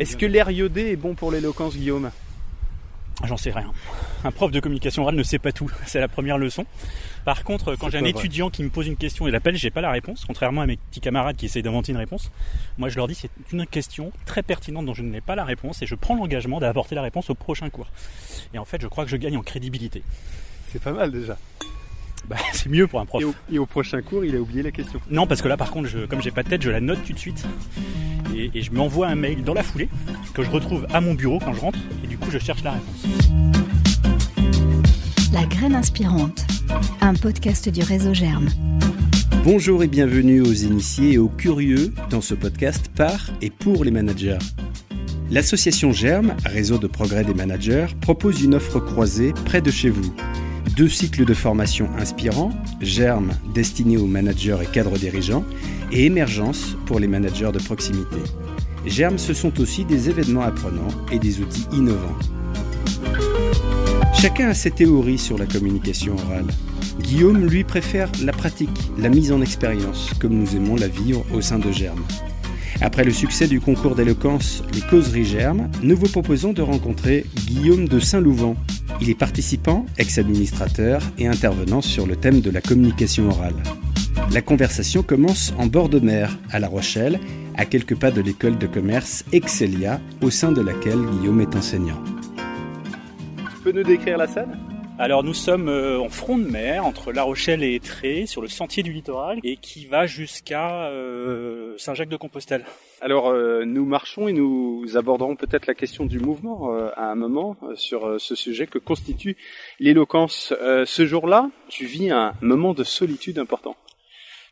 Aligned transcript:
Est-ce 0.00 0.16
que 0.16 0.24
l'air 0.24 0.50
iodé 0.50 0.92
est 0.92 0.96
bon 0.96 1.14
pour 1.14 1.30
l'éloquence, 1.30 1.76
Guillaume? 1.76 2.10
J'en 3.24 3.36
sais 3.36 3.50
rien. 3.50 3.70
Un 4.24 4.30
prof 4.30 4.50
de 4.50 4.58
communication 4.58 5.02
orale 5.02 5.14
ne 5.14 5.22
sait 5.22 5.38
pas 5.38 5.52
tout. 5.52 5.70
C'est 5.84 6.00
la 6.00 6.08
première 6.08 6.38
leçon. 6.38 6.64
Par 7.26 7.44
contre, 7.44 7.76
quand 7.76 7.90
j'ai 7.90 7.98
un 7.98 8.04
étudiant 8.04 8.48
qui 8.48 8.62
me 8.62 8.70
pose 8.70 8.86
une 8.86 8.96
question 8.96 9.28
et 9.28 9.30
l'appelle, 9.30 9.56
j'ai 9.56 9.70
pas 9.70 9.82
la 9.82 9.90
réponse. 9.90 10.24
Contrairement 10.24 10.62
à 10.62 10.66
mes 10.66 10.78
petits 10.78 11.00
camarades 11.00 11.36
qui 11.36 11.44
essayent 11.44 11.62
d'inventer 11.62 11.92
une 11.92 11.98
réponse. 11.98 12.30
Moi, 12.78 12.88
je 12.88 12.96
leur 12.96 13.08
dis 13.08 13.14
c'est 13.14 13.30
une 13.52 13.66
question 13.66 14.10
très 14.24 14.42
pertinente 14.42 14.86
dont 14.86 14.94
je 14.94 15.02
n'ai 15.02 15.20
pas 15.20 15.34
la 15.34 15.44
réponse 15.44 15.82
et 15.82 15.86
je 15.86 15.94
prends 15.94 16.16
l'engagement 16.16 16.60
d'apporter 16.60 16.94
la 16.94 17.02
réponse 17.02 17.28
au 17.28 17.34
prochain 17.34 17.68
cours. 17.68 17.88
Et 18.54 18.58
en 18.58 18.64
fait, 18.64 18.80
je 18.80 18.86
crois 18.86 19.04
que 19.04 19.10
je 19.10 19.18
gagne 19.18 19.36
en 19.36 19.42
crédibilité. 19.42 20.02
C'est 20.72 20.82
pas 20.82 20.92
mal 20.92 21.12
déjà. 21.12 21.36
Bah, 22.26 22.36
c'est 22.54 22.70
mieux 22.70 22.86
pour 22.86 23.00
un 23.00 23.06
prof. 23.06 23.22
Et 23.52 23.58
au, 23.58 23.66
prochain 23.66 24.00
cours, 24.00 24.24
il 24.24 24.34
a 24.34 24.40
oublié 24.40 24.62
la 24.62 24.70
question. 24.70 24.98
Non, 25.10 25.26
parce 25.26 25.42
que 25.42 25.48
là, 25.48 25.58
par 25.58 25.70
contre, 25.70 25.88
je, 25.88 26.06
comme 26.06 26.22
j'ai 26.22 26.30
pas 26.30 26.42
de 26.42 26.48
tête, 26.48 26.62
je 26.62 26.70
la 26.70 26.80
note 26.80 27.04
tout 27.04 27.12
de 27.12 27.18
suite. 27.18 27.44
Et, 28.34 28.50
et 28.54 28.62
je 28.62 28.72
m'envoie 28.72 29.08
un 29.08 29.14
mail 29.14 29.42
dans 29.44 29.54
la 29.54 29.62
foulée 29.62 29.88
que 30.34 30.42
je 30.42 30.50
retrouve 30.50 30.86
à 30.92 31.00
mon 31.00 31.14
bureau 31.14 31.38
quand 31.38 31.52
je 31.52 31.60
rentre. 31.60 31.78
Et 32.04 32.06
du 32.06 32.18
coup, 32.18 32.30
je 32.30 32.38
cherche 32.38 32.62
la 32.62 32.72
réponse. 32.72 33.06
La 35.32 35.44
graine 35.44 35.74
inspirante, 35.74 36.44
un 37.00 37.14
podcast 37.14 37.68
du 37.68 37.82
réseau 37.82 38.14
Germe. 38.14 38.48
Bonjour 39.44 39.82
et 39.82 39.86
bienvenue 39.88 40.40
aux 40.40 40.52
initiés 40.52 41.12
et 41.12 41.18
aux 41.18 41.28
curieux 41.28 41.94
dans 42.10 42.20
ce 42.20 42.34
podcast 42.34 42.90
par 42.94 43.30
et 43.40 43.50
pour 43.50 43.84
les 43.84 43.90
managers. 43.90 44.38
L'association 45.30 45.92
Germe, 45.92 46.34
réseau 46.44 46.78
de 46.78 46.88
progrès 46.88 47.24
des 47.24 47.34
managers, 47.34 47.86
propose 48.00 48.42
une 48.42 48.54
offre 48.54 48.80
croisée 48.80 49.32
près 49.44 49.60
de 49.60 49.70
chez 49.70 49.88
vous 49.88 50.12
deux 50.76 50.88
cycles 50.88 51.24
de 51.24 51.34
formation 51.34 51.88
inspirants, 51.98 52.52
Germe 52.80 53.32
destiné 53.54 53.96
aux 53.96 54.06
managers 54.06 54.58
et 54.62 54.66
cadres 54.66 54.98
dirigeants, 54.98 55.44
et 55.92 56.06
Émergence 56.06 56.76
pour 56.86 57.00
les 57.00 57.08
managers 57.08 57.50
de 57.52 57.58
proximité. 57.58 58.16
Germe, 58.86 59.18
ce 59.18 59.34
sont 59.34 59.60
aussi 59.60 59.84
des 59.84 60.08
événements 60.08 60.42
apprenants 60.42 60.88
et 61.12 61.18
des 61.18 61.40
outils 61.40 61.66
innovants. 61.72 62.16
Chacun 64.14 64.48
a 64.48 64.54
ses 64.54 64.70
théories 64.70 65.18
sur 65.18 65.38
la 65.38 65.46
communication 65.46 66.14
orale. 66.14 66.48
Guillaume, 67.00 67.46
lui, 67.46 67.64
préfère 67.64 68.10
la 68.22 68.32
pratique, 68.32 68.68
la 68.98 69.08
mise 69.08 69.32
en 69.32 69.40
expérience, 69.40 70.10
comme 70.20 70.34
nous 70.34 70.56
aimons 70.56 70.76
la 70.76 70.88
vivre 70.88 71.24
au 71.32 71.40
sein 71.40 71.58
de 71.58 71.70
Germe. 71.72 72.04
Après 72.82 73.04
le 73.04 73.10
succès 73.10 73.46
du 73.46 73.60
concours 73.60 73.94
d'éloquence 73.94 74.62
Les 74.72 74.80
Causeries 74.80 75.26
Germes, 75.26 75.70
nous 75.82 75.96
vous 75.96 76.08
proposons 76.08 76.54
de 76.54 76.62
rencontrer 76.62 77.26
Guillaume 77.46 77.86
de 77.86 78.00
Saint-Louvent, 78.00 78.56
il 79.00 79.10
est 79.10 79.14
participant, 79.14 79.86
ex-administrateur 79.98 81.02
et 81.18 81.26
intervenant 81.26 81.80
sur 81.80 82.06
le 82.06 82.16
thème 82.16 82.40
de 82.40 82.50
la 82.50 82.60
communication 82.60 83.28
orale. 83.28 83.56
La 84.32 84.42
conversation 84.42 85.02
commence 85.02 85.52
en 85.58 85.66
bord 85.66 85.88
de 85.88 85.98
mer, 85.98 86.38
à 86.50 86.58
La 86.58 86.68
Rochelle, 86.68 87.18
à 87.56 87.64
quelques 87.64 87.96
pas 87.96 88.10
de 88.10 88.20
l'école 88.20 88.58
de 88.58 88.66
commerce 88.66 89.24
Excelia, 89.32 90.00
au 90.22 90.30
sein 90.30 90.52
de 90.52 90.60
laquelle 90.60 91.00
Guillaume 91.00 91.40
est 91.40 91.56
enseignant. 91.56 92.02
Tu 93.36 93.62
peux 93.64 93.72
nous 93.72 93.82
décrire 93.82 94.18
la 94.18 94.26
scène? 94.26 94.56
Alors 95.00 95.24
nous 95.24 95.32
sommes 95.32 95.70
euh, 95.70 95.98
en 95.98 96.10
front 96.10 96.36
de 96.36 96.44
mer 96.44 96.84
entre 96.84 97.10
La 97.10 97.22
Rochelle 97.22 97.64
et 97.64 97.74
Étré 97.74 98.26
sur 98.26 98.42
le 98.42 98.48
sentier 98.48 98.82
du 98.82 98.92
littoral 98.92 99.38
et 99.42 99.56
qui 99.56 99.86
va 99.86 100.06
jusqu'à 100.06 100.88
euh, 100.88 101.72
Saint-Jacques-de-Compostelle. 101.78 102.66
Alors 103.00 103.30
euh, 103.30 103.64
nous 103.64 103.86
marchons 103.86 104.28
et 104.28 104.34
nous 104.34 104.84
aborderons 104.98 105.36
peut-être 105.36 105.66
la 105.66 105.74
question 105.74 106.04
du 106.04 106.18
mouvement 106.18 106.70
à 106.96 107.04
un 107.04 107.14
moment 107.14 107.56
sur 107.76 108.20
ce 108.20 108.34
sujet 108.34 108.66
que 108.66 108.78
constitue 108.78 109.38
l'éloquence. 109.78 110.52
ce 110.84 111.06
jour-là, 111.06 111.50
tu 111.70 111.86
vis 111.86 112.10
un 112.10 112.34
moment 112.42 112.74
de 112.74 112.84
solitude 112.84 113.38
important. 113.38 113.76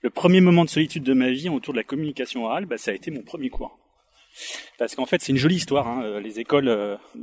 Le 0.00 0.08
premier 0.08 0.40
moment 0.40 0.64
de 0.64 0.70
solitude 0.70 1.02
de 1.02 1.12
ma 1.12 1.30
vie 1.30 1.50
autour 1.50 1.74
de 1.74 1.78
la 1.78 1.84
communication 1.84 2.46
orale, 2.46 2.64
bah, 2.64 2.78
ça 2.78 2.92
a 2.92 2.94
été 2.94 3.10
mon 3.10 3.22
premier 3.22 3.50
cours. 3.50 3.78
Parce 4.78 4.94
qu'en 4.94 5.04
fait, 5.04 5.20
c'est 5.20 5.32
une 5.32 5.38
jolie 5.38 5.56
histoire. 5.56 5.88
Hein. 5.88 6.20
Les 6.20 6.40
écoles, 6.40 6.70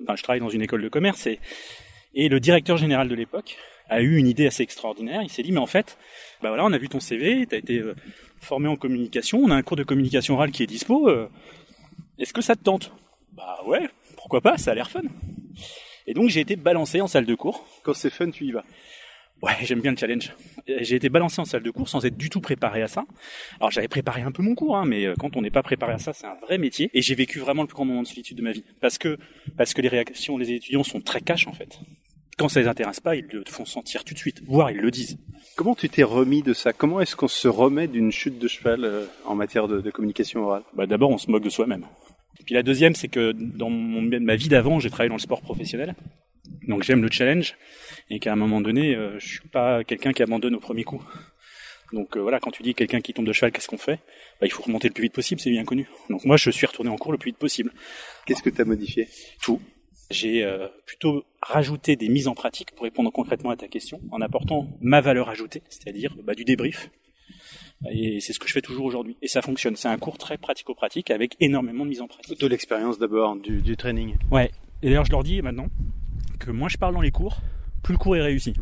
enfin, 0.03 0.15
je 0.15 0.21
travaille 0.21 0.41
dans 0.41 0.49
une 0.49 0.61
école 0.61 0.83
de 0.83 0.89
commerce 0.89 1.25
et 1.25 1.39
et 2.15 2.29
le 2.29 2.39
directeur 2.39 2.77
général 2.77 3.07
de 3.07 3.15
l'époque 3.15 3.57
a 3.89 4.01
eu 4.01 4.17
une 4.17 4.27
idée 4.27 4.47
assez 4.47 4.63
extraordinaire. 4.63 5.21
Il 5.21 5.29
s'est 5.29 5.43
dit, 5.43 5.51
mais 5.51 5.59
en 5.59 5.67
fait, 5.67 5.97
bah 6.41 6.49
voilà, 6.49 6.65
on 6.65 6.73
a 6.73 6.77
vu 6.77 6.89
ton 6.89 6.99
CV, 6.99 7.45
tu 7.45 7.55
as 7.55 7.57
été 7.57 7.79
euh, 7.79 7.95
formé 8.39 8.67
en 8.67 8.75
communication, 8.75 9.39
on 9.43 9.51
a 9.51 9.55
un 9.55 9.61
cours 9.61 9.77
de 9.77 9.83
communication 9.83 10.35
orale 10.35 10.51
qui 10.51 10.63
est 10.63 10.67
dispo. 10.67 11.09
Euh, 11.09 11.29
est-ce 12.17 12.33
que 12.33 12.41
ça 12.41 12.55
te 12.55 12.63
tente? 12.63 12.91
Bah 13.33 13.59
ouais, 13.67 13.89
pourquoi 14.15 14.41
pas, 14.41 14.57
ça 14.57 14.71
a 14.71 14.75
l'air 14.75 14.89
fun. 14.89 15.01
Et 16.07 16.13
donc 16.13 16.29
j'ai 16.29 16.39
été 16.39 16.55
balancé 16.55 17.01
en 17.01 17.07
salle 17.07 17.25
de 17.25 17.35
cours. 17.35 17.67
Quand 17.83 17.93
c'est 17.93 18.09
fun, 18.09 18.31
tu 18.31 18.45
y 18.45 18.51
vas 18.51 18.63
Ouais, 19.41 19.53
j'aime 19.63 19.81
bien 19.81 19.91
le 19.91 19.97
challenge. 19.97 20.33
J'ai 20.65 20.95
été 20.95 21.09
balancé 21.09 21.41
en 21.41 21.45
salle 21.45 21.61
de 21.61 21.69
cours 21.69 21.89
sans 21.89 22.05
être 22.05 22.15
du 22.15 22.29
tout 22.29 22.39
préparé 22.39 22.81
à 22.81 22.87
ça. 22.87 23.05
Alors 23.59 23.69
j'avais 23.69 23.89
préparé 23.89 24.21
un 24.21 24.31
peu 24.31 24.41
mon 24.41 24.55
cours, 24.55 24.77
hein, 24.77 24.85
mais 24.85 25.05
euh, 25.05 25.13
quand 25.19 25.35
on 25.35 25.41
n'est 25.41 25.51
pas 25.51 25.61
préparé 25.61 25.93
à 25.93 25.97
ça, 25.97 26.13
c'est 26.13 26.25
un 26.25 26.35
vrai 26.35 26.57
métier. 26.57 26.89
Et 26.93 27.01
j'ai 27.01 27.15
vécu 27.15 27.39
vraiment 27.39 27.61
le 27.63 27.67
plus 27.67 27.75
grand 27.75 27.85
moment 27.85 28.01
de 28.01 28.07
solitude 28.07 28.37
de 28.37 28.41
ma 28.41 28.53
vie, 28.53 28.63
parce 28.79 28.97
que 28.97 29.17
parce 29.57 29.73
que 29.73 29.81
les 29.81 29.89
réactions 29.89 30.37
des 30.37 30.53
étudiants 30.53 30.83
sont 30.83 31.01
très 31.01 31.19
cash 31.19 31.47
en 31.47 31.53
fait 31.53 31.79
quand 32.37 32.49
ça 32.49 32.59
les 32.59 32.67
intéresse 32.67 32.99
pas, 32.99 33.15
ils 33.15 33.27
le 33.31 33.43
font 33.47 33.65
sentir 33.65 34.03
tout 34.03 34.13
de 34.13 34.19
suite, 34.19 34.41
voire 34.45 34.71
ils 34.71 34.77
le 34.77 34.91
disent. 34.91 35.17
Comment 35.55 35.75
tu 35.75 35.87
t'es 35.89 36.03
remis 36.03 36.41
de 36.41 36.53
ça? 36.53 36.73
Comment 36.73 36.99
est-ce 36.99 37.15
qu'on 37.15 37.27
se 37.27 37.47
remet 37.47 37.87
d'une 37.87 38.11
chute 38.11 38.39
de 38.39 38.47
cheval 38.47 38.83
euh, 38.83 39.05
en 39.25 39.35
matière 39.35 39.67
de, 39.67 39.89
communication 39.89 40.43
orale? 40.43 40.63
Bah 40.73 40.85
D'abord, 40.85 41.11
on 41.11 41.17
se 41.17 41.31
moque 41.31 41.43
de 41.43 41.49
soi-même. 41.49 41.85
Et 42.39 42.43
puis 42.43 42.55
la 42.55 42.63
deuxième, 42.63 42.93
c'est 42.93 43.07
que 43.07 43.31
dans 43.31 43.69
mon, 43.69 44.01
ma 44.01 44.35
vie 44.35 44.49
d'avant, 44.49 44.79
j'ai 44.79 44.89
travaillé 44.89 45.09
dans 45.09 45.15
le 45.15 45.21
sport 45.21 45.41
professionnel. 45.41 45.95
Donc 46.67 46.83
j'aime 46.83 47.01
le 47.01 47.09
challenge 47.09 47.55
et 48.09 48.19
qu'à 48.19 48.33
un 48.33 48.35
moment 48.35 48.59
donné, 48.59 48.95
euh, 48.95 49.17
je 49.19 49.27
suis 49.27 49.47
pas 49.47 49.83
quelqu'un 49.83 50.11
qui 50.11 50.21
abandonne 50.21 50.55
au 50.55 50.59
premier 50.59 50.83
coup. 50.83 51.01
Donc 51.93 52.17
euh, 52.17 52.19
voilà, 52.19 52.39
quand 52.39 52.51
tu 52.51 52.63
dis 52.63 52.73
quelqu'un 52.73 52.99
qui 52.99 53.13
tombe 53.13 53.25
de 53.25 53.33
cheval, 53.33 53.51
qu'est-ce 53.51 53.67
qu'on 53.67 53.77
fait? 53.77 53.99
Bah, 54.41 54.47
Il 54.47 54.51
faut 54.51 54.63
remonter 54.63 54.89
le 54.89 54.93
plus 54.93 55.03
vite 55.03 55.13
possible, 55.13 55.39
c'est 55.39 55.51
bien 55.51 55.63
connu. 55.63 55.87
Donc 56.09 56.25
moi, 56.25 56.35
je 56.35 56.49
suis 56.49 56.65
retourné 56.65 56.89
en 56.89 56.97
cours 56.97 57.13
le 57.13 57.17
plus 57.17 57.29
vite 57.29 57.37
possible. 57.37 57.71
Qu'est-ce 58.25 58.43
que 58.43 58.49
tu 58.49 58.61
as 58.61 58.65
modifié? 58.65 59.07
Tout 59.41 59.61
j'ai 60.11 60.43
euh, 60.43 60.67
plutôt 60.85 61.23
rajouté 61.41 61.95
des 61.95 62.09
mises 62.09 62.27
en 62.27 62.35
pratique 62.35 62.71
pour 62.71 62.83
répondre 62.83 63.11
concrètement 63.11 63.49
à 63.49 63.55
ta 63.55 63.67
question, 63.67 64.01
en 64.11 64.21
apportant 64.21 64.67
ma 64.81 65.01
valeur 65.01 65.29
ajoutée, 65.29 65.63
c'est-à-dire 65.69 66.15
bah, 66.23 66.35
du 66.35 66.45
débrief. 66.45 66.89
Et 67.91 68.19
c'est 68.21 68.33
ce 68.33 68.39
que 68.39 68.47
je 68.47 68.53
fais 68.53 68.61
toujours 68.61 68.85
aujourd'hui. 68.85 69.17
Et 69.21 69.27
ça 69.27 69.41
fonctionne. 69.41 69.75
C'est 69.75 69.87
un 69.87 69.97
cours 69.97 70.17
très 70.17 70.37
pratico-pratique 70.37 71.11
avec 71.11 71.35
énormément 71.39 71.83
de 71.83 71.89
mise 71.89 72.01
en 72.01 72.07
pratique. 72.07 72.39
De 72.39 72.47
l'expérience 72.47 72.97
d'abord, 72.97 73.35
du, 73.35 73.61
du 73.61 73.75
training. 73.75 74.15
Ouais. 74.31 74.51
Et 74.81 74.87
d'ailleurs, 74.87 75.05
je 75.05 75.11
leur 75.11 75.23
dis 75.23 75.41
maintenant 75.41 75.67
que 76.39 76.51
moins 76.51 76.69
je 76.69 76.77
parle 76.77 76.93
dans 76.93 77.01
les 77.01 77.11
cours, 77.11 77.41
plus 77.83 77.93
le 77.93 77.97
cours 77.97 78.15
est 78.15 78.21
réussi. 78.21 78.53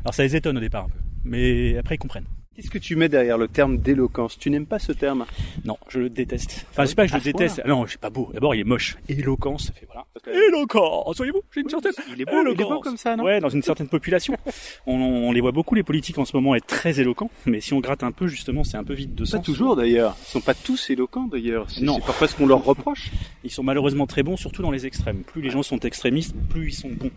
Alors 0.00 0.14
ça 0.14 0.22
les 0.22 0.36
étonne 0.36 0.56
au 0.58 0.60
départ 0.60 0.84
un 0.84 0.88
peu. 0.88 0.98
Mais 1.24 1.76
après, 1.78 1.94
ils 1.96 1.98
comprennent. 1.98 2.26
Qu'est-ce 2.56 2.70
que 2.70 2.78
tu 2.78 2.96
mets 2.96 3.10
derrière 3.10 3.36
le 3.36 3.48
terme 3.48 3.76
d'éloquence? 3.76 4.38
Tu 4.38 4.48
n'aimes 4.48 4.64
pas 4.64 4.78
ce 4.78 4.90
terme? 4.92 5.26
Non, 5.66 5.76
je 5.88 5.98
le 5.98 6.08
déteste. 6.08 6.64
Enfin, 6.70 6.86
sais 6.86 6.94
pas 6.94 7.04
que 7.04 7.12
je 7.12 7.16
le 7.18 7.20
déteste. 7.20 7.60
Ah 7.62 7.68
non, 7.68 7.84
c'est 7.86 8.00
pas 8.00 8.08
beau. 8.08 8.30
D'abord, 8.32 8.54
il 8.54 8.62
est 8.62 8.64
moche. 8.64 8.96
Éloquence, 9.10 9.66
ça 9.66 9.74
fait 9.74 9.84
voilà. 9.84 10.06
Éloquence, 10.48 11.18
soyez-vous 11.18 11.42
J'ai 11.54 11.60
une 11.60 11.68
certaine. 11.68 11.92
Il 12.14 12.22
est 12.22 12.24
beau, 12.24 12.42
il 12.42 12.58
est 12.58 12.64
beau 12.64 12.80
comme 12.80 12.96
ça, 12.96 13.14
non? 13.14 13.24
Ouais, 13.24 13.40
dans 13.40 13.50
une 13.50 13.60
certaine 13.60 13.88
population. 13.88 14.34
on, 14.86 14.94
on, 14.94 15.32
les 15.32 15.42
voit 15.42 15.52
beaucoup 15.52 15.74
les 15.74 15.82
politiques 15.82 16.16
en 16.16 16.24
ce 16.24 16.34
moment 16.34 16.54
être 16.54 16.66
très 16.66 16.98
éloquents, 16.98 17.30
mais 17.44 17.60
si 17.60 17.74
on 17.74 17.80
gratte 17.80 18.02
un 18.02 18.10
peu, 18.10 18.26
justement, 18.26 18.64
c'est 18.64 18.78
un 18.78 18.84
peu 18.84 18.94
vide 18.94 19.14
de 19.14 19.26
sens. 19.26 19.40
Pas 19.40 19.44
toujours 19.44 19.76
d'ailleurs. 19.76 20.16
Ils 20.26 20.30
sont 20.30 20.40
pas 20.40 20.54
tous 20.54 20.88
éloquents 20.88 21.28
d'ailleurs. 21.30 21.66
Non. 21.82 21.98
C'est 22.06 22.18
pas 22.18 22.26
ce 22.26 22.36
qu'on 22.36 22.46
leur 22.46 22.64
reproche. 22.64 23.10
Ils 23.44 23.50
sont 23.50 23.64
malheureusement 23.64 24.06
très 24.06 24.22
bons, 24.22 24.38
surtout 24.38 24.62
dans 24.62 24.70
les 24.70 24.86
extrêmes. 24.86 25.24
Plus 25.24 25.42
les 25.42 25.50
gens 25.50 25.62
sont 25.62 25.80
extrémistes, 25.80 26.34
plus 26.48 26.68
ils 26.68 26.74
sont 26.74 26.88
bons. 26.88 27.10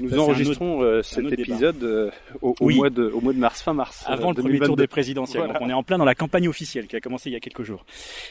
Nous 0.00 0.18
enregistrons 0.18 0.82
euh, 0.82 1.02
cet 1.02 1.30
épisode 1.30 1.80
euh, 1.84 2.10
au, 2.42 2.54
mois 2.70 2.90
de 2.90 3.04
au 3.04 3.20
mois 3.20 3.32
de 3.32 3.38
mars, 3.38 3.62
fin 3.62 3.72
mars. 3.72 4.02
Avant 4.06 4.30
le 4.30 4.34
premier 4.34 4.58
tour 4.58 4.79
des 4.80 4.86
présidentielles 4.88 5.52
on 5.60 5.68
est 5.68 5.72
en 5.72 5.82
plein 5.82 5.98
dans 5.98 6.04
la 6.04 6.14
campagne 6.14 6.48
officielle 6.48 6.86
qui 6.86 6.96
a 6.96 7.00
commencé 7.00 7.30
il 7.30 7.32
y 7.32 7.36
a 7.36 7.40
quelques 7.40 7.62
jours. 7.62 7.84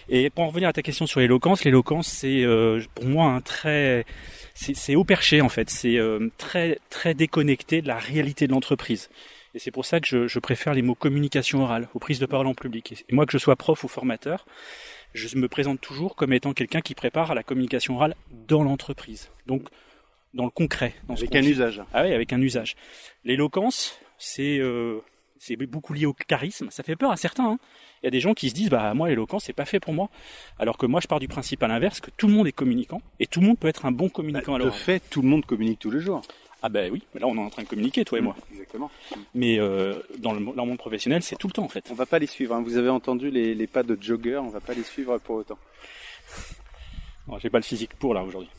Et 0.09 0.29
pour 0.29 0.43
en 0.43 0.47
revenir 0.47 0.69
à 0.69 0.73
ta 0.73 0.81
question 0.81 1.07
sur 1.07 1.19
l'éloquence, 1.19 1.63
l'éloquence 1.63 2.07
c'est 2.07 2.43
euh, 2.43 2.81
pour 2.95 3.05
moi 3.05 3.27
un 3.27 3.41
très 3.41 4.05
c'est 4.53 4.95
haut 4.95 5.03
perché 5.03 5.41
en 5.41 5.49
fait, 5.49 5.69
c'est 5.69 5.97
euh, 5.97 6.29
très 6.37 6.79
très 6.89 7.13
déconnecté 7.13 7.81
de 7.81 7.87
la 7.87 7.97
réalité 7.97 8.47
de 8.47 8.51
l'entreprise. 8.51 9.09
Et 9.55 9.59
c'est 9.59 9.71
pour 9.71 9.85
ça 9.85 9.99
que 9.99 10.07
je, 10.07 10.27
je, 10.27 10.39
préfère 10.39 10.75
les 10.75 10.83
mots 10.83 10.93
communication 10.93 11.63
orale 11.63 11.87
aux 11.95 11.99
prises 11.99 12.19
de 12.19 12.27
parole 12.27 12.45
en 12.45 12.53
public. 12.53 13.03
Et 13.09 13.15
moi 13.15 13.25
que 13.25 13.31
je 13.31 13.39
sois 13.39 13.55
prof 13.55 13.83
ou 13.83 13.87
formateur, 13.87 14.45
je 15.13 15.35
me 15.37 15.47
présente 15.47 15.81
toujours 15.81 16.15
comme 16.15 16.33
étant 16.33 16.53
quelqu'un 16.53 16.81
qui 16.81 16.93
prépare 16.93 17.31
à 17.31 17.35
la 17.35 17.41
communication 17.41 17.95
orale 17.95 18.15
dans 18.47 18.61
l'entreprise. 18.61 19.29
Donc 19.47 19.69
dans 20.33 20.45
le 20.45 20.51
concret. 20.51 20.93
Dans 21.07 21.15
avec 21.15 21.35
un 21.35 21.43
usage. 21.43 21.81
Ah 21.93 22.03
oui, 22.03 22.13
avec 22.13 22.33
un 22.33 22.41
usage. 22.41 22.75
L'éloquence, 23.23 23.99
c'est 24.17 24.59
euh, 24.59 24.99
c'est 25.39 25.55
beaucoup 25.55 25.93
lié 25.93 26.05
au 26.05 26.13
charisme. 26.13 26.69
Ça 26.69 26.83
fait 26.83 26.95
peur 26.95 27.11
à 27.11 27.17
certains. 27.17 27.51
Hein. 27.51 27.59
Il 28.03 28.05
y 28.05 28.07
a 28.07 28.11
des 28.11 28.19
gens 28.19 28.33
qui 28.33 28.49
se 28.49 28.53
disent, 28.53 28.69
bah 28.69 28.93
moi 28.93 29.09
l'éloquence 29.09 29.45
c'est 29.45 29.53
pas 29.53 29.65
fait 29.65 29.79
pour 29.79 29.93
moi. 29.93 30.09
Alors 30.59 30.77
que 30.77 30.85
moi 30.85 30.99
je 31.01 31.07
pars 31.07 31.19
du 31.19 31.27
principe 31.27 31.63
à 31.63 31.67
l'inverse 31.67 31.99
que 31.99 32.11
tout 32.15 32.27
le 32.27 32.33
monde 32.33 32.47
est 32.47 32.51
communicant 32.51 33.01
et 33.19 33.25
tout 33.25 33.39
le 33.39 33.47
monde 33.47 33.57
peut 33.57 33.67
être 33.67 33.85
un 33.85 33.91
bon 33.91 34.09
communicant. 34.09 34.57
Bah, 34.57 34.65
de 34.65 34.69
fait, 34.69 35.01
tout 35.09 35.21
le 35.21 35.27
monde 35.27 35.45
communique 35.45 35.79
tous 35.79 35.91
les 35.91 36.01
jours. 36.01 36.21
Ah 36.61 36.67
ben 36.67 36.91
oui, 36.91 37.01
mais 37.13 37.21
là 37.21 37.27
on 37.27 37.35
est 37.35 37.39
en 37.39 37.49
train 37.49 37.63
de 37.63 37.69
communiquer 37.69 38.03
toi 38.03 38.17
et 38.17 38.21
moi. 38.21 38.35
Exactement. 38.51 38.91
Mais 39.33 39.59
euh, 39.59 39.95
dans, 40.17 40.33
le, 40.33 40.41
monde 40.41 40.77
professionnel 40.77 41.23
c'est 41.23 41.37
tout 41.37 41.47
le 41.47 41.53
temps 41.53 41.63
en 41.63 41.69
fait. 41.69 41.87
On 41.89 41.95
va 41.95 42.05
pas 42.05 42.19
les 42.19 42.27
suivre. 42.27 42.53
Hein. 42.53 42.61
Vous 42.61 42.75
avez 42.75 42.89
entendu 42.89 43.31
les, 43.31 43.55
les 43.55 43.67
pas 43.67 43.83
de 43.83 43.97
jogger, 43.99 44.37
on 44.37 44.49
va 44.49 44.59
pas 44.59 44.73
les 44.73 44.83
suivre 44.83 45.17
pour 45.19 45.37
autant. 45.37 45.57
J'ai 47.41 47.49
pas 47.49 47.59
le 47.59 47.63
physique 47.63 47.93
pour 47.93 48.13
là 48.13 48.23
aujourd'hui. 48.23 48.49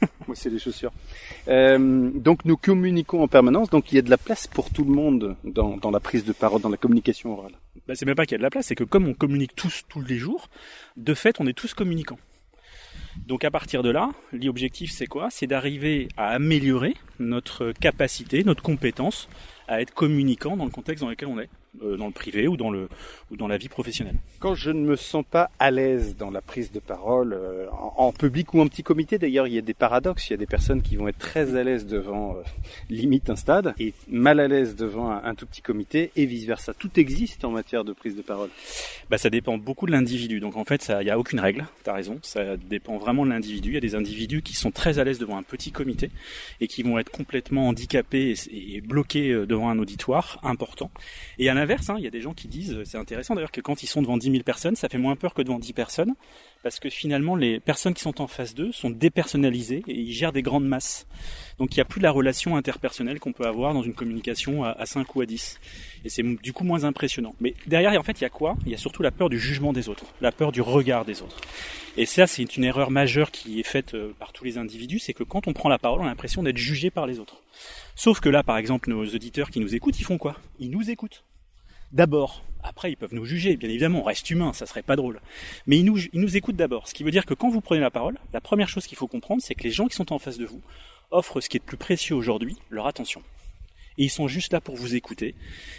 Moi, 0.26 0.36
c'est 0.36 0.50
les 0.50 0.58
chaussures. 0.58 0.92
Euh, 1.48 2.10
donc, 2.14 2.44
nous 2.44 2.56
communiquons 2.56 3.22
en 3.22 3.28
permanence. 3.28 3.70
Donc, 3.70 3.92
il 3.92 3.96
y 3.96 3.98
a 3.98 4.02
de 4.02 4.10
la 4.10 4.18
place 4.18 4.46
pour 4.46 4.70
tout 4.70 4.84
le 4.84 4.92
monde 4.92 5.36
dans, 5.44 5.90
la 5.90 6.00
prise 6.00 6.24
de 6.24 6.32
parole, 6.32 6.60
dans 6.60 6.68
la 6.68 6.76
communication 6.76 7.38
orale. 7.38 7.52
Bah, 7.86 7.94
c'est 7.94 8.06
même 8.06 8.14
pas 8.14 8.26
qu'il 8.26 8.32
y 8.32 8.34
a 8.36 8.38
de 8.38 8.42
la 8.42 8.50
place, 8.50 8.66
c'est 8.66 8.74
que 8.74 8.84
comme 8.84 9.08
on 9.08 9.14
communique 9.14 9.54
tous 9.56 9.82
tous 9.88 10.02
les 10.02 10.18
jours, 10.18 10.48
de 10.96 11.14
fait, 11.14 11.40
on 11.40 11.46
est 11.46 11.54
tous 11.54 11.74
communicants. 11.74 12.18
Donc 13.26 13.44
à 13.44 13.50
partir 13.50 13.82
de 13.82 13.90
là, 13.90 14.10
l'objectif 14.32 14.92
c'est 14.92 15.06
quoi? 15.06 15.28
C'est 15.30 15.46
d'arriver 15.46 16.08
à 16.16 16.28
améliorer 16.28 16.94
notre 17.18 17.72
capacité, 17.72 18.44
notre 18.44 18.62
compétence 18.62 19.28
à 19.66 19.80
être 19.80 19.92
communicant 19.92 20.56
dans 20.56 20.64
le 20.64 20.70
contexte 20.70 21.02
dans 21.02 21.10
lequel 21.10 21.28
on 21.28 21.38
est. 21.40 21.48
Euh, 21.82 21.96
dans 21.96 22.06
le 22.06 22.12
privé 22.12 22.48
ou 22.48 22.56
dans 22.56 22.70
le 22.70 22.88
ou 23.30 23.36
dans 23.36 23.46
la 23.46 23.58
vie 23.58 23.68
professionnelle. 23.68 24.16
Quand 24.40 24.54
je 24.54 24.70
ne 24.70 24.80
me 24.80 24.96
sens 24.96 25.22
pas 25.30 25.50
à 25.58 25.70
l'aise 25.70 26.16
dans 26.16 26.30
la 26.30 26.40
prise 26.40 26.72
de 26.72 26.80
parole 26.80 27.34
euh, 27.34 27.66
en, 27.70 28.10
public 28.10 28.54
ou 28.54 28.60
en 28.60 28.66
petit 28.68 28.82
comité, 28.82 29.18
d'ailleurs, 29.18 29.46
il 29.46 29.52
y 29.52 29.58
a 29.58 29.62
des 29.62 29.74
paradoxes. 29.74 30.28
Il 30.28 30.32
y 30.32 30.34
a 30.34 30.38
des 30.38 30.46
personnes 30.46 30.80
qui 30.80 30.96
vont 30.96 31.08
être 31.08 31.18
très 31.18 31.56
à 31.56 31.62
l'aise 31.62 31.86
devant 31.86 32.36
euh, 32.36 32.42
limite 32.90 33.28
un 33.28 33.36
stade 33.36 33.74
et 33.78 33.92
mal 34.08 34.40
à 34.40 34.48
l'aise 34.48 34.76
devant 34.76 35.10
un, 35.10 35.34
tout 35.34 35.46
petit 35.46 35.60
comité 35.60 36.10
et 36.16 36.24
vice 36.24 36.46
versa. 36.46 36.72
Tout 36.72 36.98
existe 36.98 37.44
en 37.44 37.50
matière 37.50 37.84
de 37.84 37.92
prise 37.92 38.16
de 38.16 38.22
parole. 38.22 38.48
Bah, 39.10 39.18
ça 39.18 39.28
dépend 39.28 39.58
beaucoup 39.58 39.86
de 39.86 39.92
l'individu. 39.92 40.40
Donc 40.40 40.56
en 40.56 40.64
fait, 40.64 40.90
il 41.00 41.04
n'y 41.04 41.10
a 41.10 41.18
aucune 41.18 41.38
règle. 41.38 41.66
T'as 41.84 41.92
raison. 41.92 42.18
Ça 42.22 42.56
dépend 42.56 42.96
vraiment 42.96 43.26
de 43.26 43.30
l'individu. 43.30 43.70
Il 43.70 43.74
y 43.74 43.78
a 43.78 43.80
des 43.80 43.94
individus 43.94 44.40
qui 44.40 44.54
sont 44.54 44.70
très 44.70 44.98
à 44.98 45.04
l'aise 45.04 45.18
devant 45.18 45.36
un 45.36 45.42
petit 45.42 45.70
comité 45.70 46.10
et 46.62 46.66
qui 46.66 46.82
vont 46.82 46.98
être 46.98 47.10
complètement 47.10 47.68
handicapés 47.68 48.34
et, 48.50 48.76
et 48.76 48.80
bloqués 48.80 49.46
devant 49.46 49.68
un 49.68 49.78
auditoire 49.78 50.40
important. 50.42 50.90
Et 51.38 51.50
l'inverse, 51.58 51.90
hein, 51.90 51.96
il 51.98 52.04
y 52.04 52.06
a 52.06 52.10
des 52.10 52.20
gens 52.20 52.34
qui 52.34 52.48
disent, 52.48 52.82
c'est 52.84 52.98
intéressant 52.98 53.34
d'ailleurs, 53.34 53.50
que 53.50 53.60
quand 53.60 53.82
ils 53.82 53.86
sont 53.86 54.02
devant 54.02 54.16
10 54.16 54.30
000 54.30 54.42
personnes, 54.42 54.76
ça 54.76 54.88
fait 54.88 54.98
moins 54.98 55.16
peur 55.16 55.34
que 55.34 55.42
devant 55.42 55.58
10 55.58 55.72
personnes, 55.72 56.14
parce 56.62 56.80
que 56.80 56.88
finalement, 56.88 57.36
les 57.36 57.60
personnes 57.60 57.94
qui 57.94 58.02
sont 58.02 58.20
en 58.20 58.26
face 58.26 58.54
d'eux 58.54 58.72
sont 58.72 58.90
dépersonnalisées 58.90 59.82
et 59.86 59.94
ils 59.94 60.12
gèrent 60.12 60.32
des 60.32 60.42
grandes 60.42 60.66
masses. 60.66 61.06
Donc 61.58 61.74
il 61.74 61.78
n'y 61.78 61.82
a 61.82 61.84
plus 61.84 62.00
la 62.00 62.10
relation 62.10 62.56
interpersonnelle 62.56 63.20
qu'on 63.20 63.32
peut 63.32 63.46
avoir 63.46 63.74
dans 63.74 63.82
une 63.82 63.94
communication 63.94 64.64
à, 64.64 64.86
5 64.86 65.14
ou 65.16 65.20
à 65.20 65.26
10. 65.26 65.60
Et 66.04 66.08
c'est 66.08 66.22
du 66.22 66.52
coup 66.52 66.64
moins 66.64 66.84
impressionnant. 66.84 67.34
Mais 67.40 67.54
derrière, 67.66 67.98
en 67.98 68.02
fait, 68.02 68.20
il 68.20 68.22
y 68.22 68.26
a 68.26 68.30
quoi? 68.30 68.56
Il 68.64 68.72
y 68.72 68.74
a 68.74 68.78
surtout 68.78 69.02
la 69.02 69.10
peur 69.10 69.28
du 69.28 69.38
jugement 69.38 69.72
des 69.72 69.88
autres, 69.88 70.04
la 70.20 70.32
peur 70.32 70.52
du 70.52 70.60
regard 70.60 71.04
des 71.04 71.22
autres. 71.22 71.40
Et 71.96 72.06
ça, 72.06 72.26
c'est 72.26 72.56
une 72.56 72.64
erreur 72.64 72.90
majeure 72.90 73.32
qui 73.32 73.58
est 73.58 73.64
faite 73.64 73.94
euh, 73.94 74.12
par 74.20 74.32
tous 74.32 74.44
les 74.44 74.56
individus, 74.56 75.00
c'est 75.00 75.14
que 75.14 75.24
quand 75.24 75.48
on 75.48 75.52
prend 75.52 75.68
la 75.68 75.78
parole, 75.78 76.00
on 76.00 76.04
a 76.04 76.08
l'impression 76.08 76.44
d'être 76.44 76.56
jugé 76.56 76.90
par 76.90 77.08
les 77.08 77.18
autres. 77.18 77.42
Sauf 77.96 78.20
que 78.20 78.28
là, 78.28 78.44
par 78.44 78.56
exemple, 78.56 78.88
nos 78.88 79.04
auditeurs 79.04 79.50
qui 79.50 79.58
nous 79.58 79.74
écoutent, 79.74 79.98
ils 79.98 80.04
font 80.04 80.18
quoi? 80.18 80.36
Ils 80.60 80.70
nous 80.70 80.90
écoutent 80.90 81.24
d'abord. 81.92 82.44
Après, 82.62 82.90
ils 82.90 82.96
peuvent 82.96 83.14
nous 83.14 83.24
juger, 83.24 83.56
bien 83.56 83.68
évidemment, 83.68 84.00
on 84.00 84.04
reste 84.04 84.28
humain, 84.30 84.52
ça 84.52 84.66
serait 84.66 84.82
pas 84.82 84.96
drôle. 84.96 85.20
Mais 85.66 85.78
ils 85.78 85.84
nous, 85.84 85.98
ils 85.98 86.20
nous 86.20 86.36
écoutent 86.36 86.56
d'abord. 86.56 86.88
Ce 86.88 86.94
qui 86.94 87.04
veut 87.04 87.10
dire 87.10 87.24
que 87.24 87.34
quand 87.34 87.48
vous 87.48 87.60
prenez 87.60 87.80
la 87.80 87.90
parole, 87.90 88.18
la 88.32 88.40
première 88.40 88.68
chose 88.68 88.86
qu'il 88.86 88.98
faut 88.98 89.06
comprendre, 89.06 89.42
c'est 89.42 89.54
que 89.54 89.62
les 89.62 89.70
gens 89.70 89.86
qui 89.86 89.94
sont 89.94 90.12
en 90.12 90.18
face 90.18 90.38
de 90.38 90.46
vous 90.46 90.60
offrent 91.10 91.40
ce 91.40 91.48
qui 91.48 91.56
est 91.56 91.60
le 91.60 91.66
plus 91.66 91.76
précieux 91.76 92.16
aujourd'hui, 92.16 92.56
leur 92.68 92.86
attention. 92.86 93.22
Et 93.96 94.04
ils 94.04 94.10
sont 94.10 94.28
juste 94.28 94.52
là 94.52 94.60
pour 94.60 94.76
vous 94.76 94.94
écouter. 94.94 95.34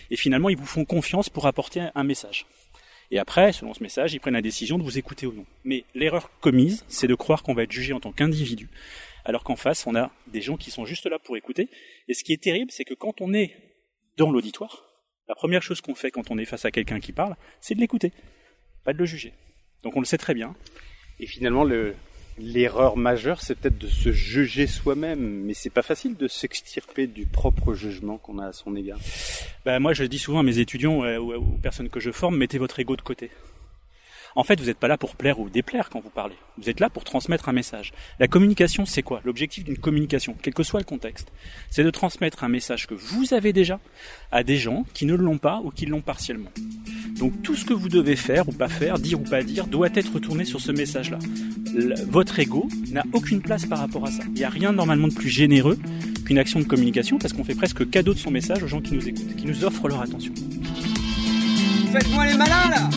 Et 0.09 0.15
finalement, 0.15 0.49
ils 0.49 0.57
vous 0.57 0.65
font 0.65 0.85
confiance 0.85 1.29
pour 1.29 1.47
apporter 1.47 1.87
un 1.93 2.03
message. 2.03 2.45
Et 3.11 3.17
après, 3.17 3.53
selon 3.53 3.73
ce 3.73 3.81
message, 3.81 4.13
ils 4.13 4.19
prennent 4.19 4.33
la 4.33 4.41
décision 4.41 4.77
de 4.77 4.83
vous 4.83 4.97
écouter 4.97 5.25
ou 5.25 5.33
non. 5.33 5.45
Mais 5.63 5.83
l'erreur 5.95 6.29
commise, 6.41 6.85
c'est 6.87 7.07
de 7.07 7.15
croire 7.15 7.43
qu'on 7.43 7.53
va 7.53 7.63
être 7.63 7.71
jugé 7.71 7.93
en 7.93 7.99
tant 7.99 8.11
qu'individu, 8.11 8.69
alors 9.25 9.43
qu'en 9.43 9.55
face, 9.55 9.87
on 9.87 9.95
a 9.95 10.11
des 10.27 10.41
gens 10.41 10.57
qui 10.57 10.69
sont 10.69 10.85
juste 10.85 11.07
là 11.07 11.17
pour 11.17 11.35
écouter. 11.35 11.69
Et 12.07 12.13
ce 12.13 12.23
qui 12.23 12.33
est 12.33 12.41
terrible, 12.41 12.71
c'est 12.71 12.85
que 12.85 12.93
quand 12.93 13.21
on 13.21 13.33
est 13.33 13.55
dans 14.17 14.31
l'auditoire, 14.31 14.88
la 15.29 15.35
première 15.35 15.61
chose 15.61 15.79
qu'on 15.79 15.95
fait 15.95 16.11
quand 16.11 16.31
on 16.31 16.37
est 16.39 16.45
face 16.45 16.65
à 16.65 16.71
quelqu'un 16.71 16.99
qui 16.99 17.13
parle, 17.13 17.35
c'est 17.61 17.75
de 17.75 17.79
l'écouter, 17.79 18.11
pas 18.83 18.93
de 18.93 18.97
le 18.97 19.05
juger. 19.05 19.31
Donc 19.83 19.95
on 19.95 19.99
le 19.99 20.05
sait 20.05 20.17
très 20.17 20.33
bien. 20.33 20.55
Et 21.19 21.27
finalement, 21.27 21.65
l'erreur 22.39 22.97
majeure, 22.97 23.41
c'est 23.41 23.55
peut-être 23.55 23.77
de 23.77 23.87
se 23.87 24.11
juger 24.11 24.65
soi-même, 24.65 25.19
mais 25.19 25.53
c'est 25.53 25.69
pas 25.69 25.83
facile 25.83 26.17
de 26.17 26.27
s'extirper 26.27 27.05
du 27.05 27.25
propre 27.25 27.73
jugement 27.73 28.17
qu'on 28.17 28.39
a 28.39 28.47
à 28.47 28.53
son 28.53 28.75
égard. 28.75 28.99
Ben, 29.65 29.79
moi, 29.79 29.93
je 29.93 30.03
dis 30.05 30.17
souvent 30.17 30.39
à 30.39 30.43
mes 30.43 30.57
étudiants 30.59 31.03
ou 31.17 31.33
aux 31.33 31.57
personnes 31.61 31.89
que 31.89 31.99
je 31.99 32.11
forme, 32.11 32.37
mettez 32.37 32.57
votre 32.57 32.79
ego 32.79 32.95
de 32.95 33.01
côté. 33.01 33.29
En 34.39 34.43
fait, 34.45 34.57
vous 34.57 34.67
n'êtes 34.67 34.77
pas 34.77 34.87
là 34.87 34.97
pour 34.97 35.17
plaire 35.17 35.41
ou 35.41 35.49
déplaire 35.49 35.89
quand 35.89 35.99
vous 35.99 36.09
parlez. 36.09 36.37
Vous 36.57 36.69
êtes 36.69 36.79
là 36.79 36.89
pour 36.89 37.03
transmettre 37.03 37.49
un 37.49 37.51
message. 37.51 37.91
La 38.21 38.29
communication, 38.29 38.85
c'est 38.85 39.03
quoi? 39.03 39.19
L'objectif 39.25 39.65
d'une 39.65 39.77
communication, 39.77 40.33
quel 40.41 40.53
que 40.53 40.63
soit 40.63 40.79
le 40.79 40.85
contexte, 40.85 41.27
c'est 41.69 41.83
de 41.83 41.89
transmettre 41.89 42.45
un 42.45 42.47
message 42.47 42.87
que 42.87 42.93
vous 42.93 43.33
avez 43.33 43.51
déjà 43.51 43.81
à 44.31 44.43
des 44.43 44.55
gens 44.55 44.85
qui 44.93 45.05
ne 45.05 45.13
l'ont 45.13 45.39
pas 45.39 45.59
ou 45.61 45.71
qui 45.71 45.87
l'ont 45.87 45.99
partiellement. 45.99 46.51
Donc 47.17 47.41
tout 47.41 47.57
ce 47.57 47.65
que 47.65 47.73
vous 47.73 47.89
devez 47.89 48.15
faire 48.15 48.47
ou 48.47 48.53
pas 48.53 48.69
faire, 48.69 48.97
dire 48.97 49.19
ou 49.19 49.25
pas 49.25 49.43
dire, 49.43 49.67
doit 49.67 49.89
être 49.93 50.19
tourné 50.19 50.45
sur 50.45 50.61
ce 50.61 50.71
message-là. 50.71 51.19
Votre 52.07 52.39
ego 52.39 52.69
n'a 52.91 53.03
aucune 53.11 53.41
place 53.41 53.65
par 53.65 53.79
rapport 53.79 54.05
à 54.05 54.11
ça. 54.11 54.23
Il 54.27 54.35
n'y 54.35 54.45
a 54.45 54.49
rien 54.49 54.71
normalement 54.71 55.09
de 55.09 55.13
plus 55.15 55.27
généreux 55.27 55.77
qu'une 56.25 56.37
action 56.37 56.61
de 56.61 56.65
communication 56.65 57.17
parce 57.17 57.33
qu'on 57.33 57.43
fait 57.43 57.55
presque 57.55 57.89
cadeau 57.89 58.13
de 58.13 58.19
son 58.19 58.31
message 58.31 58.63
aux 58.63 58.67
gens 58.67 58.79
qui 58.79 58.93
nous 58.93 59.05
écoutent, 59.05 59.35
qui 59.35 59.47
nous 59.47 59.65
offrent 59.65 59.89
leur 59.89 59.99
attention. 59.99 60.33
Faites-moi 61.91 62.25
les 62.25 62.37
malins 62.37 62.69
là 62.69 62.89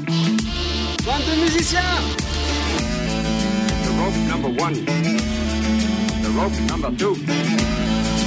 Bande 1.05 1.37
musiciens 1.37 1.81
The 3.83 3.91
rope 3.99 4.17
number 4.29 4.49
one. 4.63 4.75
The 6.23 6.31
rope 6.31 6.59
number 6.69 6.91
two. 6.97 7.15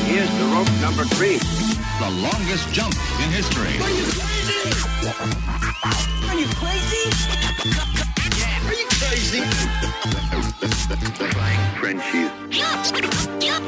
Here's 0.08 0.30
the 0.40 0.46
rope 0.54 0.70
number 0.82 1.06
three. 1.16 1.38
The 2.00 2.10
longest 2.22 2.72
jump 2.74 2.94
in 3.24 3.32
history. 3.32 3.80
Are 3.80 3.90
you 3.90 4.06
crazy? 4.20 4.62
Are 6.28 6.36
you 6.36 6.48
crazy? 6.60 7.10
Are 8.68 8.74
you 8.74 8.88
crazy? 9.00 9.42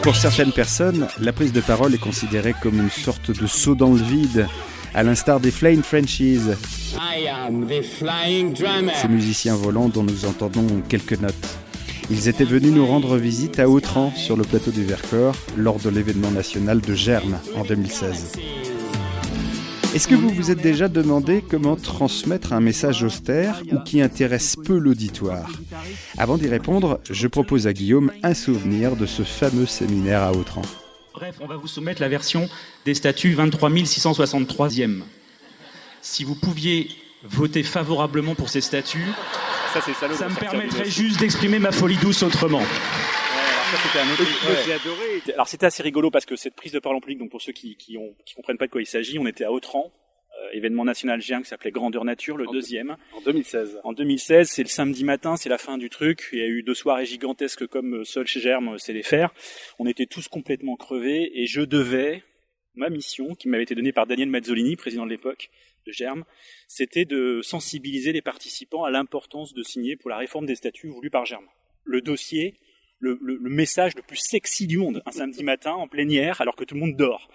Pour 0.04 0.16
certaines 0.16 0.52
personnes, 0.52 1.08
la 1.20 1.34
prise 1.34 1.54
de 1.54 1.62
parole 1.62 1.94
est 1.94 1.98
considérée 2.00 2.56
comme 2.62 2.80
une 2.80 2.90
sorte 2.90 3.32
de 3.32 3.48
saut 3.48 3.76
dans 3.76 3.92
le 3.92 4.02
vide, 4.02 4.48
à 4.94 5.04
l'instar 5.04 5.40
des 5.40 5.52
Flying 5.52 5.84
Frenchies. 5.84 6.40
Ces 9.02 9.08
musiciens 9.08 9.56
volants 9.56 9.90
dont 9.90 10.04
nous 10.04 10.26
entendons 10.26 10.68
quelques 10.88 11.20
notes. 11.20 11.58
Ils 12.10 12.30
étaient 12.30 12.46
venus 12.46 12.72
nous 12.72 12.86
rendre 12.86 13.18
visite 13.18 13.60
à 13.60 13.68
Autran, 13.68 14.14
sur 14.16 14.38
le 14.38 14.44
plateau 14.44 14.72
du 14.72 14.84
Vercors, 14.84 15.36
lors 15.58 15.80
de 15.80 15.90
l'événement 15.90 16.32
national 16.32 16.80
de 16.80 16.94
Germe 16.94 17.38
en 17.56 17.64
2016. 17.64 18.34
Est-ce 19.94 20.08
que 20.08 20.16
vous 20.16 20.30
vous 20.30 20.52
êtes 20.52 20.62
déjà 20.62 20.88
demandé 20.88 21.44
comment 21.50 21.76
transmettre 21.76 22.54
un 22.54 22.60
message 22.60 23.04
austère 23.04 23.62
ou 23.72 23.80
qui 23.80 24.02
intéresse 24.02 24.56
peu 24.56 24.78
l'auditoire? 24.78 25.50
Avant 26.18 26.38
d'y 26.38 26.48
répondre, 26.48 27.00
je 27.10 27.28
propose 27.28 27.68
à 27.68 27.74
Guillaume 27.74 28.12
un 28.22 28.34
souvenir 28.34 28.96
de 28.96 29.06
ce 29.06 29.24
fameux 29.24 29.66
séminaire 29.66 30.22
à 30.22 30.34
Autran. 30.34 30.62
Bref, 31.18 31.38
on 31.42 31.48
va 31.48 31.56
vous 31.56 31.68
soumettre 31.68 32.00
la 32.00 32.10
version 32.10 32.48
des 32.86 32.94
statuts 32.94 33.34
23 33.34 33.72
663e. 33.72 35.02
Si 36.00 36.24
vous 36.24 36.36
pouviez 36.36 36.90
voter 37.24 37.64
favorablement 37.64 38.36
pour 38.36 38.50
ces 38.50 38.62
statuts, 38.62 39.12
ça, 39.74 39.82
ça 39.82 40.30
me 40.30 40.40
permettrait 40.40 40.88
juste 40.88 41.20
d'exprimer 41.20 41.58
ma 41.58 41.72
folie 41.72 41.98
douce 41.98 42.22
autrement. 42.22 42.62
Alors 45.34 45.48
c'était 45.48 45.66
assez 45.66 45.82
rigolo 45.82 46.12
parce 46.12 46.28
que 46.28 46.36
cette 46.36 46.56
prise 46.56 46.74
de 46.74 46.78
parole 46.78 46.98
en 46.98 47.02
public, 47.02 47.18
donc 47.18 47.32
pour 47.32 47.42
ceux 47.42 47.52
qui, 47.52 47.76
qui, 47.78 47.98
ont, 47.98 48.14
qui 48.24 48.36
comprennent 48.36 48.60
pas 48.60 48.68
de 48.68 48.72
quoi 48.72 48.84
il 48.84 48.86
s'agit, 48.86 49.18
on 49.18 49.26
était 49.26 49.44
à 49.44 49.52
Autran, 49.52 49.92
événement 50.54 50.86
national 50.86 51.22
géant 51.22 51.42
qui 51.42 51.50
s'appelait 51.50 51.72
Grandeur 51.72 52.06
Nature, 52.06 52.38
le 52.38 52.46
deuxième. 52.52 52.98
En 53.14 53.22
2016. 53.22 53.80
En 53.84 53.94
2016, 53.94 54.50
c'est 54.50 54.64
le 54.64 54.70
samedi 54.70 55.04
matin, 55.04 55.38
c'est 55.38 55.50
la 55.50 55.58
fin 55.58 55.78
du 55.78 55.90
truc. 55.90 56.30
Il 56.34 56.40
y 56.40 56.42
a 56.42 56.48
eu 56.48 56.64
deux 56.64 56.74
soirées 56.74 57.06
gigantesques 57.06 57.68
comme 57.68 57.98
euh, 57.98 58.04
seul 58.04 58.28
chez 58.28 58.40
Germe 58.40 58.78
c'est 58.78 58.94
les 58.94 59.04
faire. 59.04 59.34
On 59.80 59.88
était 59.88 60.06
tous 60.06 60.28
complètement 60.28 60.76
crevés 60.76 61.32
et 61.34 61.46
je 61.46 61.62
devais, 61.62 62.24
ma 62.76 62.90
mission, 62.90 63.36
qui 63.36 63.48
m'avait 63.48 63.64
été 63.64 63.76
donnée 63.76 63.92
par 63.92 64.08
Daniel 64.08 64.30
Mazzolini, 64.30 64.76
président 64.76 65.06
de 65.06 65.10
l'époque 65.10 65.50
de 65.86 65.92
Germe, 65.92 66.26
c'était 66.68 67.06
de 67.06 67.42
sensibiliser 67.42 68.12
les 68.12 68.22
participants 68.22 68.84
à 68.84 68.92
l'importance 68.92 69.54
de 69.54 69.64
signer 69.64 69.96
pour 69.96 70.10
la 70.10 70.18
réforme 70.18 70.46
des 70.46 70.56
statuts 70.56 70.90
voulus 70.90 71.10
par 71.10 71.26
Germe. 71.26 71.46
Le 71.84 72.02
dossier, 72.02 72.56
le, 73.00 73.18
le, 73.22 73.38
le 73.38 73.50
message 73.50 73.96
le 73.96 74.02
plus 74.02 74.18
sexy 74.18 74.68
du 74.68 74.78
monde, 74.78 75.02
un 75.06 75.12
samedi 75.12 75.44
matin 75.44 75.72
en 75.72 75.88
plénière 75.88 76.42
alors 76.42 76.56
que 76.56 76.64
tout 76.64 76.76
le 76.76 76.82
monde 76.82 76.96
dort. 76.96 77.30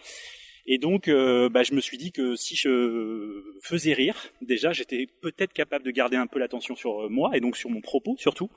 Et 0.67 0.79
donc, 0.79 1.09
euh, 1.09 1.49
bah, 1.49 1.63
je 1.65 1.75
me 1.75 1.81
suis 1.81 1.99
dit 1.99 2.13
que 2.13 2.37
si 2.37 2.55
je 2.55 3.43
faisais 3.63 3.93
rire, 3.93 4.17
déjà, 4.41 4.73
j'étais 4.73 5.07
peut-être 5.21 5.53
capable 5.53 5.85
de 5.85 5.91
garder 5.91 6.17
un 6.17 6.27
peu 6.27 6.39
l'attention 6.39 6.77
sur 6.77 7.03
euh, 7.03 7.09
moi 7.09 7.37
et 7.37 7.41
donc 7.41 7.57
sur 7.57 7.71
mon 7.71 7.81
propos 7.81 8.17
surtout. 8.19 8.49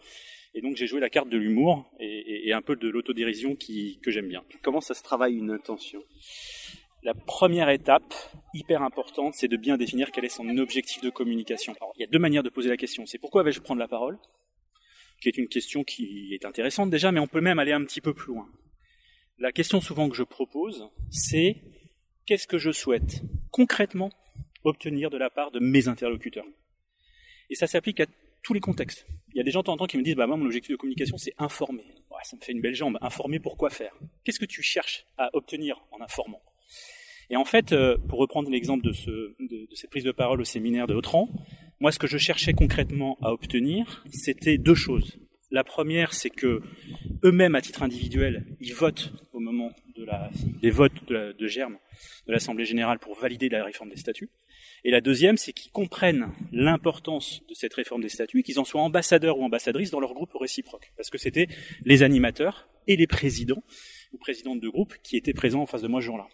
Et 0.54 0.62
donc, 0.62 0.78
j'ai 0.78 0.88
joué 0.88 1.00
la 1.00 1.10
carte 1.10 1.30
de 1.30 1.38
l'humour 1.38 1.92
et, 2.00 2.48
et, 2.48 2.54
un 2.54 2.62
peu 2.62 2.78
de 2.78 2.88
l'autodérision 2.88 3.56
qui, 3.56 4.00
que 4.02 4.10
j'aime 4.12 4.30
bien. 4.30 4.44
Comment 4.62 4.80
ça 4.80 4.94
se 4.94 5.04
travaille 5.04 5.36
une 5.36 5.52
intention 5.52 6.02
la 7.06 7.14
première 7.14 7.70
étape, 7.70 8.16
hyper 8.56 8.82
importante, 8.82 9.36
c'est 9.36 9.48
de 9.48 9.58
bien 9.58 9.78
définir 9.78 10.12
quel 10.12 10.26
est 10.26 10.30
son 10.30 10.58
objectif 10.58 11.04
de 11.04 11.12
communication. 11.12 11.76
Alors, 11.80 11.94
il 11.96 12.02
y 12.02 12.04
a 12.04 12.08
deux 12.08 12.18
manières 12.18 12.42
de 12.42 12.50
poser 12.50 12.68
la 12.68 12.78
question. 12.78 13.06
C'est 13.06 13.20
pourquoi 13.20 13.44
vais-je 13.44 13.62
prendre 13.62 13.80
la 13.80 13.88
parole? 13.88 14.18
Qui 15.22 15.30
est 15.30 15.38
une 15.38 15.48
question 15.48 15.84
qui 15.84 16.34
est 16.34 16.46
intéressante 16.46 16.90
déjà, 16.90 17.12
mais 17.12 17.20
on 17.20 17.28
peut 17.28 17.42
même 17.42 17.60
aller 17.60 17.74
un 17.74 17.84
petit 17.86 18.02
peu 18.02 18.16
plus 18.16 18.34
loin. 18.34 18.48
La 19.38 19.52
question 19.52 19.82
souvent 19.82 20.10
que 20.10 20.16
je 20.16 20.24
propose, 20.24 20.90
c'est 21.12 21.62
qu'est-ce 22.26 22.48
que 22.48 22.58
je 22.58 22.72
souhaite 22.72 23.22
concrètement 23.52 24.10
obtenir 24.64 25.10
de 25.10 25.18
la 25.18 25.30
part 25.30 25.52
de 25.52 25.60
mes 25.60 25.88
interlocuteurs? 25.88 26.46
Et 27.50 27.56
ça 27.56 27.68
s'applique 27.68 28.00
à 28.00 28.06
tous 28.42 28.54
les 28.54 28.60
contextes. 28.60 29.06
Il 29.34 29.38
y 29.38 29.42
a 29.42 29.44
des 29.44 29.52
gens 29.52 29.60
de 29.60 29.66
temps 29.66 29.74
en 29.74 29.78
temps 29.78 29.86
qui 29.86 29.98
me 29.98 30.04
disent 30.04 30.16
bah 30.16 30.28
moi 30.28 30.38
mon 30.38 30.46
objectif 30.46 30.72
de 30.72 30.78
communication 30.78 31.18
c'est 31.18 31.34
informer. 31.38 31.86
ça 32.24 32.36
me 32.36 32.42
fait 32.42 32.52
une 32.52 32.62
belle 32.62 32.76
jambe. 32.76 32.98
Informer 33.02 33.40
pour 33.40 33.58
quoi 33.58 33.70
faire? 33.70 33.94
Qu'est-ce 34.24 34.40
que 34.40 34.46
tu 34.46 34.64
cherches 34.64 35.06
à 35.18 35.30
obtenir 35.34 35.84
en 35.92 36.02
informant? 36.02 36.42
Et 37.30 37.36
en 37.36 37.46
fait, 37.46 37.72
euh, 37.72 37.98
pour 38.08 38.20
reprendre 38.20 38.50
l'exemple 38.52 38.84
de, 38.84 38.92
de, 38.92 39.68
de, 39.68 39.76
cette 39.76 39.90
prise 39.90 40.04
de 40.04 40.12
parole 40.12 40.42
au 40.42 40.44
séminaire 40.44 40.86
de 40.86 40.94
Autran, 40.94 41.28
moi 41.80 41.92
ce 41.92 41.98
que 41.98 42.08
je 42.08 42.18
cherchais 42.18 42.54
concrètement 42.54 43.18
à 43.22 43.32
obtenir, 43.32 44.04
c'était 44.12 44.58
deux 44.58 44.76
choses. 44.76 45.18
La 45.52 45.64
première, 45.64 46.14
c'est 46.14 46.30
que 46.30 46.62
eux-mêmes, 47.24 47.56
à 47.56 47.62
titre 47.62 47.82
individuel, 47.82 48.46
ils 48.60 48.74
votent 48.74 49.12
au 49.34 49.40
moment 49.40 49.72
de 49.96 50.04
la, 50.04 50.30
des 50.62 50.70
votes 50.70 51.06
de, 51.08 51.48
germe 51.48 51.78
de 52.28 52.32
l'Assemblée 52.32 52.66
générale 52.66 53.00
pour 53.00 53.16
valider 53.16 53.50
la 53.50 53.64
réforme 53.64 53.90
des 53.90 53.98
statuts. 53.98 54.30
Et 54.84 54.92
la 54.92 55.02
deuxième, 55.02 55.38
c'est 55.38 55.54
qu'ils 55.54 55.72
comprennent 55.72 56.32
l'importance 56.52 57.42
de 57.50 57.54
cette 57.54 57.74
réforme 57.74 58.02
des 58.02 58.10
statuts 58.10 58.40
et 58.40 58.44
qu'ils 58.44 58.60
en 58.60 58.66
soient 58.66 58.82
ambassadeurs 58.82 59.40
ou 59.40 59.44
ambassadrices 59.44 59.92
dans 59.92 60.00
leur 60.00 60.14
groupe 60.14 60.34
réciproque. 60.40 60.92
Parce 60.96 61.10
que 61.10 61.18
c'était 61.18 61.48
les 61.86 62.04
animateurs 62.04 62.68
et 62.88 62.96
les 62.96 63.08
présidents 63.08 63.64
ou 64.14 64.18
présidentes 64.18 64.60
de 64.60 64.70
groupe 64.70 64.94
qui 65.02 65.18
étaient 65.18 65.34
présents 65.34 65.62
en 65.62 65.66
face 65.66 65.82
de 65.82 65.88
moi 65.88 66.02
ce 66.02 66.06
jour-là. 66.06 66.28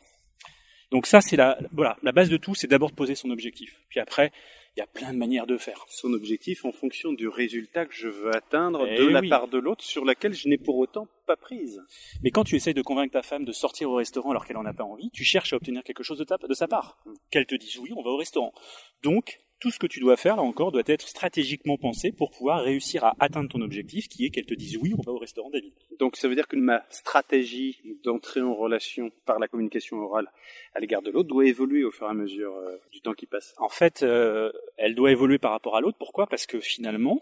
Donc 0.92 1.08
ça, 1.08 1.22
c'est 1.22 1.38
la, 1.38 1.58
voilà, 1.72 1.98
la 2.04 2.12
base 2.12 2.30
de 2.30 2.38
tout, 2.38 2.54
c'est 2.54 2.68
d'abord 2.68 2.90
de 2.90 2.96
poser 2.96 3.16
son 3.16 3.30
objectif. 3.30 3.80
Puis 3.88 4.02
après, 4.02 4.32
il 4.76 4.80
y 4.80 4.84
a 4.84 4.88
plein 4.88 5.14
de 5.14 5.18
manières 5.18 5.48
de 5.48 5.58
faire. 5.58 5.86
Son 5.90 6.14
objectif 6.14 6.64
en 6.64 6.72
fonction 6.72 7.12
du 7.12 7.28
résultat 7.28 7.86
que 7.86 7.94
je 7.94 8.08
veux 8.08 8.34
atteindre 8.36 8.88
Eh 8.88 8.98
de 8.98 9.08
la 9.08 9.22
part 9.22 9.48
de 9.48 9.58
l'autre 9.58 9.84
sur 9.84 10.06
laquelle 10.06 10.34
je 10.34 10.48
n'ai 10.48 10.58
pour 10.58 10.78
autant 10.78 11.08
pas 11.28 11.36
prise. 11.36 11.82
Mais 12.24 12.32
quand 12.32 12.44
tu 12.44 12.56
essayes 12.56 12.74
de 12.74 12.82
convaincre 12.82 13.14
ta 13.14 13.22
femme 13.22 13.44
de 13.44 13.52
sortir 13.52 13.90
au 13.90 13.96
restaurant 13.96 14.32
alors 14.32 14.46
qu'elle 14.46 14.58
en 14.58 14.66
a 14.66 14.74
pas 14.74 14.86
envie, 14.86 15.10
tu 15.12 15.24
cherches 15.24 15.54
à 15.54 15.58
obtenir 15.58 15.84
quelque 15.84 16.04
chose 16.04 16.20
de, 16.20 16.24
ta, 16.24 16.38
de 16.38 16.54
sa 16.54 16.68
part. 16.68 17.04
Qu'elle 17.30 17.46
te 17.46 17.56
dise 17.56 17.78
oui, 17.80 17.92
on 17.96 18.02
va 18.02 18.12
au 18.12 18.18
restaurant. 18.18 18.54
Donc, 19.04 19.42
tout 19.62 19.72
ce 19.72 19.80
que 19.80 19.88
tu 19.88 20.00
dois 20.00 20.18
faire, 20.18 20.36
là 20.36 20.42
encore, 20.42 20.72
doit 20.72 20.82
être 20.88 21.08
stratégiquement 21.08 21.78
pensé 21.78 22.12
pour 22.12 22.32
pouvoir 22.32 22.64
réussir 22.64 23.06
à 23.06 23.14
atteindre 23.20 23.48
ton 23.48 23.62
objectif, 23.62 24.08
qui 24.10 24.26
est 24.26 24.30
qu'elle 24.32 24.46
te 24.48 24.54
dise 24.56 24.76
oui, 24.78 24.94
on 24.98 25.02
va 25.02 25.12
au 25.12 25.18
restaurant 25.20 25.50
David. 25.52 25.72
Donc 26.00 26.18
ça 26.18 26.28
veut 26.28 26.36
dire 26.36 26.48
que 26.48 26.56
ma 26.56 26.84
stratégie 26.90 27.78
d'entrée 28.04 28.42
en 28.42 28.56
relation 28.56 29.12
par 29.26 29.38
la 29.40 29.48
communication 29.48 29.98
orale 29.98 30.28
à 30.74 30.80
l'égard 30.80 31.02
de 31.04 31.12
l'autre 31.12 31.30
doit 31.30 31.46
évoluer 31.46 31.84
au 31.84 31.92
fur 31.92 32.08
et 32.08 32.10
à 32.10 32.14
mesure 32.14 32.54
euh, 32.56 32.78
du 32.92 33.02
temps 33.02 33.14
qui 33.14 33.28
passe. 33.28 33.54
En 33.60 33.70
fait, 33.70 34.02
euh, 34.04 34.52
elle 34.78 34.96
doit 34.96 35.12
évoluer 35.12 35.38
par 35.38 35.52
rapport 35.52 35.76
à 35.78 35.82
l'autre. 35.82 35.98
Pourquoi? 36.00 36.26
Parce 36.28 36.46
que 36.48 36.60
finalement, 36.60 37.20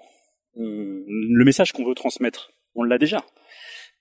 on- 0.55 1.03
le 1.08 1.43
message 1.46 1.74
qu'on 1.74 1.84
veut 1.86 1.93
transmettre, 1.96 2.51
on 2.74 2.84
l'a 2.84 2.98
déjà. 2.98 3.24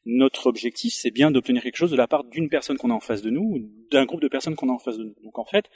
Notre 0.06 0.46
objectif, 0.46 0.94
c'est 0.94 1.10
bien 1.10 1.30
d'obtenir 1.30 1.62
quelque 1.62 1.76
chose 1.76 1.90
de 1.90 1.96
la 1.96 2.06
part 2.06 2.24
d'une 2.24 2.48
personne 2.48 2.78
qu'on 2.78 2.90
a 2.90 2.94
en 2.94 3.00
face 3.00 3.20
de 3.20 3.30
nous, 3.30 3.42
ou 3.42 3.58
d'un 3.90 4.04
groupe 4.06 4.20
de 4.22 4.28
personnes 4.28 4.54
qu'on 4.54 4.68
a 4.68 4.72
en 4.72 4.78
face 4.78 4.96
de 4.96 5.04
nous. 5.04 5.14
Donc 5.22 5.38
en 5.38 5.44
fait, 5.44 5.66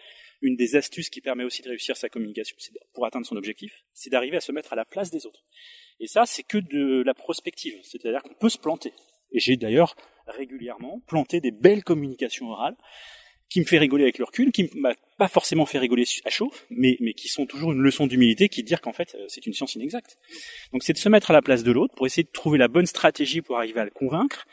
une 0.43 0.57
des 0.57 0.77
astuces 0.77 1.09
qui 1.09 1.21
permet 1.21 1.45
aussi 1.45 1.63
de 1.63 1.69
réussir 1.69 1.97
sa 1.97 2.09
communication, 2.09 2.57
pour 2.93 3.07
atteindre 3.07 3.27
son 3.27 3.37
objectif, 3.37 3.85
c'est 3.95 4.11
d'arriver 4.11 4.37
à 4.37 4.41
se 4.41 4.53
mettre 4.53 4.73
à 4.73 4.77
la 4.77 4.85
place 4.85 5.11
des 5.11 5.25
autres. 5.27 5.45
Et 6.01 6.07
ça, 6.07 6.27
c'est 6.27 6.43
que 6.43 6.59
de 6.59 7.03
la 7.03 7.15
prospective, 7.15 7.79
c'est-à-dire 7.83 8.23
qu'on 8.23 8.35
peut 8.35 8.49
se 8.49 8.59
planter. 8.59 8.93
Et 9.33 9.41
j'ai 9.41 9.57
d'ailleurs 9.57 9.97
régulièrement 10.27 11.01
planté 11.07 11.41
des 11.41 11.51
belles 11.51 11.85
communications 11.85 12.51
orales 12.51 12.77
qui 13.49 13.61
me 13.61 13.67
fait 13.67 13.79
rigoler 13.79 14.05
avec 14.05 14.19
le 14.19 14.25
recul, 14.25 14.51
qui 14.51 14.71
m'a 14.75 14.95
pas 15.19 15.29
forcément 15.29 15.67
fait 15.67 15.79
rigoler 15.79 16.05
à 16.25 16.31
chaud, 16.31 16.51
mais, 16.71 16.97
mais 17.01 17.13
qui 17.13 17.29
sont 17.29 17.45
toujours 17.45 17.73
une 17.73 17.83
leçon 17.83 18.07
d'humilité 18.07 18.49
qui 18.49 18.63
dire 18.63 18.81
qu'en 18.81 18.95
fait, 18.95 19.15
euh, 19.15 19.27
c'est 19.29 19.47
une 19.47 19.53
science 19.53 19.75
inexacte. 19.75 20.17
Donc 20.73 20.83
c'est 20.83 20.95
de 20.95 20.99
se 20.99 21.09
mettre 21.11 21.31
à 21.31 21.35
la 21.35 21.43
place 21.43 21.63
de 21.63 21.71
l'autre 21.71 21.95
pour 21.95 22.07
essayer 22.07 22.23
de 22.23 22.31
trouver 22.31 22.57
la 22.57 22.69
bonne 22.69 22.87
stratégie 22.87 23.43
pour 23.43 23.59
arriver 23.59 23.81
à 23.81 23.85
le 23.85 23.91
convaincre. 23.91 24.47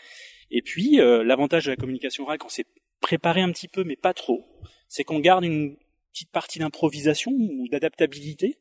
Et 0.51 0.61
puis, 0.61 0.99
euh, 0.99 1.23
l'avantage 1.23 1.65
de 1.65 1.71
la 1.71 1.77
communication 1.77 2.25
orale, 2.25 2.39
quand 2.39 2.49
c'est 2.49 2.67
préparé 2.99 3.41
un 3.41 3.51
petit 3.51 3.69
peu, 3.69 3.85
mais 3.85 3.95
pas 3.95 4.13
trop, 4.13 4.45
c'est 4.89 5.05
qu'on 5.05 5.19
garde 5.19 5.45
une 5.45 5.77
petite 6.11 6.31
partie 6.31 6.59
d'improvisation 6.59 7.31
ou 7.31 7.67
d'adaptabilité 7.69 8.57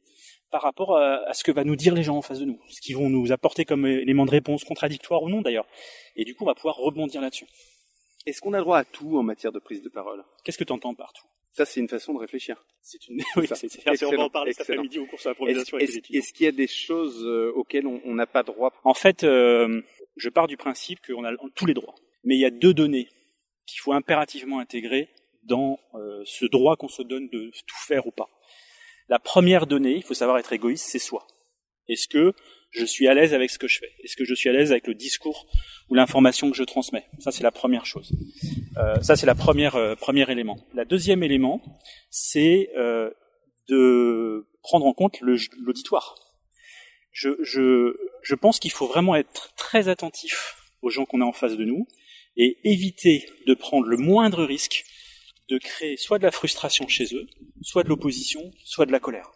par 0.50 0.62
rapport 0.62 0.96
à, 0.96 1.32
ce 1.34 1.42
que 1.44 1.50
va 1.52 1.64
nous 1.64 1.76
dire 1.76 1.94
les 1.94 2.02
gens 2.02 2.16
en 2.16 2.22
face 2.22 2.38
de 2.38 2.44
nous, 2.44 2.60
ce 2.68 2.80
qu'ils 2.80 2.96
vont 2.96 3.10
nous 3.10 3.32
apporter 3.32 3.64
comme 3.64 3.84
élément 3.86 4.24
de 4.24 4.30
réponse 4.30 4.64
contradictoire 4.64 5.22
ou 5.22 5.28
non 5.28 5.42
d'ailleurs. 5.42 5.66
Et 6.16 6.24
du 6.24 6.34
coup, 6.34 6.44
on 6.44 6.46
va 6.46 6.54
pouvoir 6.54 6.76
rebondir 6.76 7.20
là-dessus. 7.20 7.46
Est-ce 8.26 8.40
qu'on 8.40 8.52
a 8.52 8.60
droit 8.60 8.78
à 8.78 8.84
tout 8.84 9.18
en 9.18 9.22
matière 9.22 9.52
de 9.52 9.58
prise 9.58 9.82
de 9.82 9.88
parole? 9.88 10.24
Qu'est-ce 10.44 10.58
que 10.58 10.64
tu 10.64 10.72
entends 10.72 10.94
partout 10.94 11.24
Ça, 11.52 11.64
c'est 11.64 11.80
une 11.80 11.88
façon 11.88 12.14
de 12.14 12.18
réfléchir. 12.18 12.62
C'est 12.82 13.08
une. 13.08 13.22
Oui, 13.36 13.46
c'est 13.54 14.04
on 14.06 14.10
va 14.16 14.24
en 14.24 14.30
parler 14.30 14.52
cet 14.52 14.68
après-midi 14.70 14.98
au 14.98 15.06
cours 15.06 15.18
de 15.18 15.28
l'improvisation 15.28 15.78
est-ce- 15.78 15.98
étudiants. 15.98 16.18
est-ce 16.18 16.32
qu'il 16.32 16.44
y 16.44 16.48
a 16.48 16.52
des 16.52 16.66
choses 16.66 17.24
euh, 17.24 17.52
auxquelles 17.54 17.86
on 17.86 18.00
on 18.04 18.14
n'a 18.14 18.26
pas 18.26 18.42
droit? 18.42 18.72
En 18.84 18.94
fait, 18.94 19.24
euh, 19.24 19.82
je 20.16 20.28
pars 20.28 20.46
du 20.46 20.56
principe 20.56 21.00
qu'on 21.06 21.24
a 21.24 21.32
tous 21.54 21.66
les 21.66 21.74
droits, 21.74 21.94
mais 22.24 22.36
il 22.36 22.40
y 22.40 22.44
a 22.44 22.50
deux 22.50 22.74
données 22.74 23.08
qu'il 23.66 23.80
faut 23.80 23.92
impérativement 23.92 24.58
intégrer 24.60 25.08
dans 25.48 25.78
euh, 25.94 26.22
ce 26.24 26.46
droit 26.46 26.76
qu'on 26.76 26.88
se 26.88 27.02
donne 27.02 27.28
de 27.28 27.50
tout 27.66 27.82
faire 27.86 28.06
ou 28.06 28.10
pas. 28.10 28.28
La 29.08 29.18
première 29.18 29.66
donnée, 29.66 29.96
il 29.96 30.02
faut 30.02 30.14
savoir 30.14 30.38
être 30.38 30.52
égoïste, 30.52 30.86
c'est 30.88 30.98
soi. 30.98 31.26
Est-ce 31.88 32.06
que 32.06 32.34
je 32.70 32.84
suis 32.84 33.08
à 33.08 33.14
l'aise 33.14 33.32
avec 33.32 33.50
ce 33.50 33.58
que 33.58 33.66
je 33.66 33.78
fais? 33.78 33.90
Est-ce 34.04 34.16
que 34.16 34.24
je 34.24 34.34
suis 34.34 34.48
à 34.48 34.52
l'aise 34.52 34.72
avec 34.72 34.86
le 34.86 34.94
discours 34.94 35.46
ou 35.88 35.94
l'information 35.94 36.50
que 36.50 36.56
je 36.56 36.64
transmets? 36.64 37.06
Ça, 37.18 37.32
c'est 37.32 37.42
la 37.42 37.50
première 37.50 37.86
chose. 37.86 38.12
Euh, 38.76 39.00
ça, 39.00 39.16
c'est 39.16 39.26
la 39.26 39.34
première 39.34 39.76
euh, 39.76 39.94
premier 39.94 40.30
élément. 40.30 40.58
La 40.74 40.84
deuxième 40.84 41.22
élément, 41.22 41.62
c'est 42.10 42.70
euh, 42.76 43.10
de 43.68 44.46
prendre 44.62 44.86
en 44.86 44.92
compte 44.92 45.18
l'auditoire. 45.20 46.14
Je, 47.10 47.30
je, 47.42 47.96
je 48.22 48.34
pense 48.34 48.60
qu'il 48.60 48.70
faut 48.70 48.86
vraiment 48.86 49.16
être 49.16 49.54
très 49.56 49.88
attentif 49.88 50.56
aux 50.82 50.90
gens 50.90 51.06
qu'on 51.06 51.22
a 51.22 51.24
en 51.24 51.32
face 51.32 51.56
de 51.56 51.64
nous 51.64 51.88
et 52.36 52.58
éviter 52.64 53.26
de 53.46 53.54
prendre 53.54 53.86
le 53.86 53.96
moindre 53.96 54.44
risque 54.44 54.84
de 55.48 55.58
créer 55.58 55.96
soit 55.96 56.18
de 56.18 56.24
la 56.24 56.30
frustration 56.30 56.86
chez 56.88 57.14
eux, 57.14 57.26
soit 57.62 57.82
de 57.82 57.88
l'opposition, 57.88 58.50
soit 58.64 58.86
de 58.86 58.92
la 58.92 59.00
colère. 59.00 59.30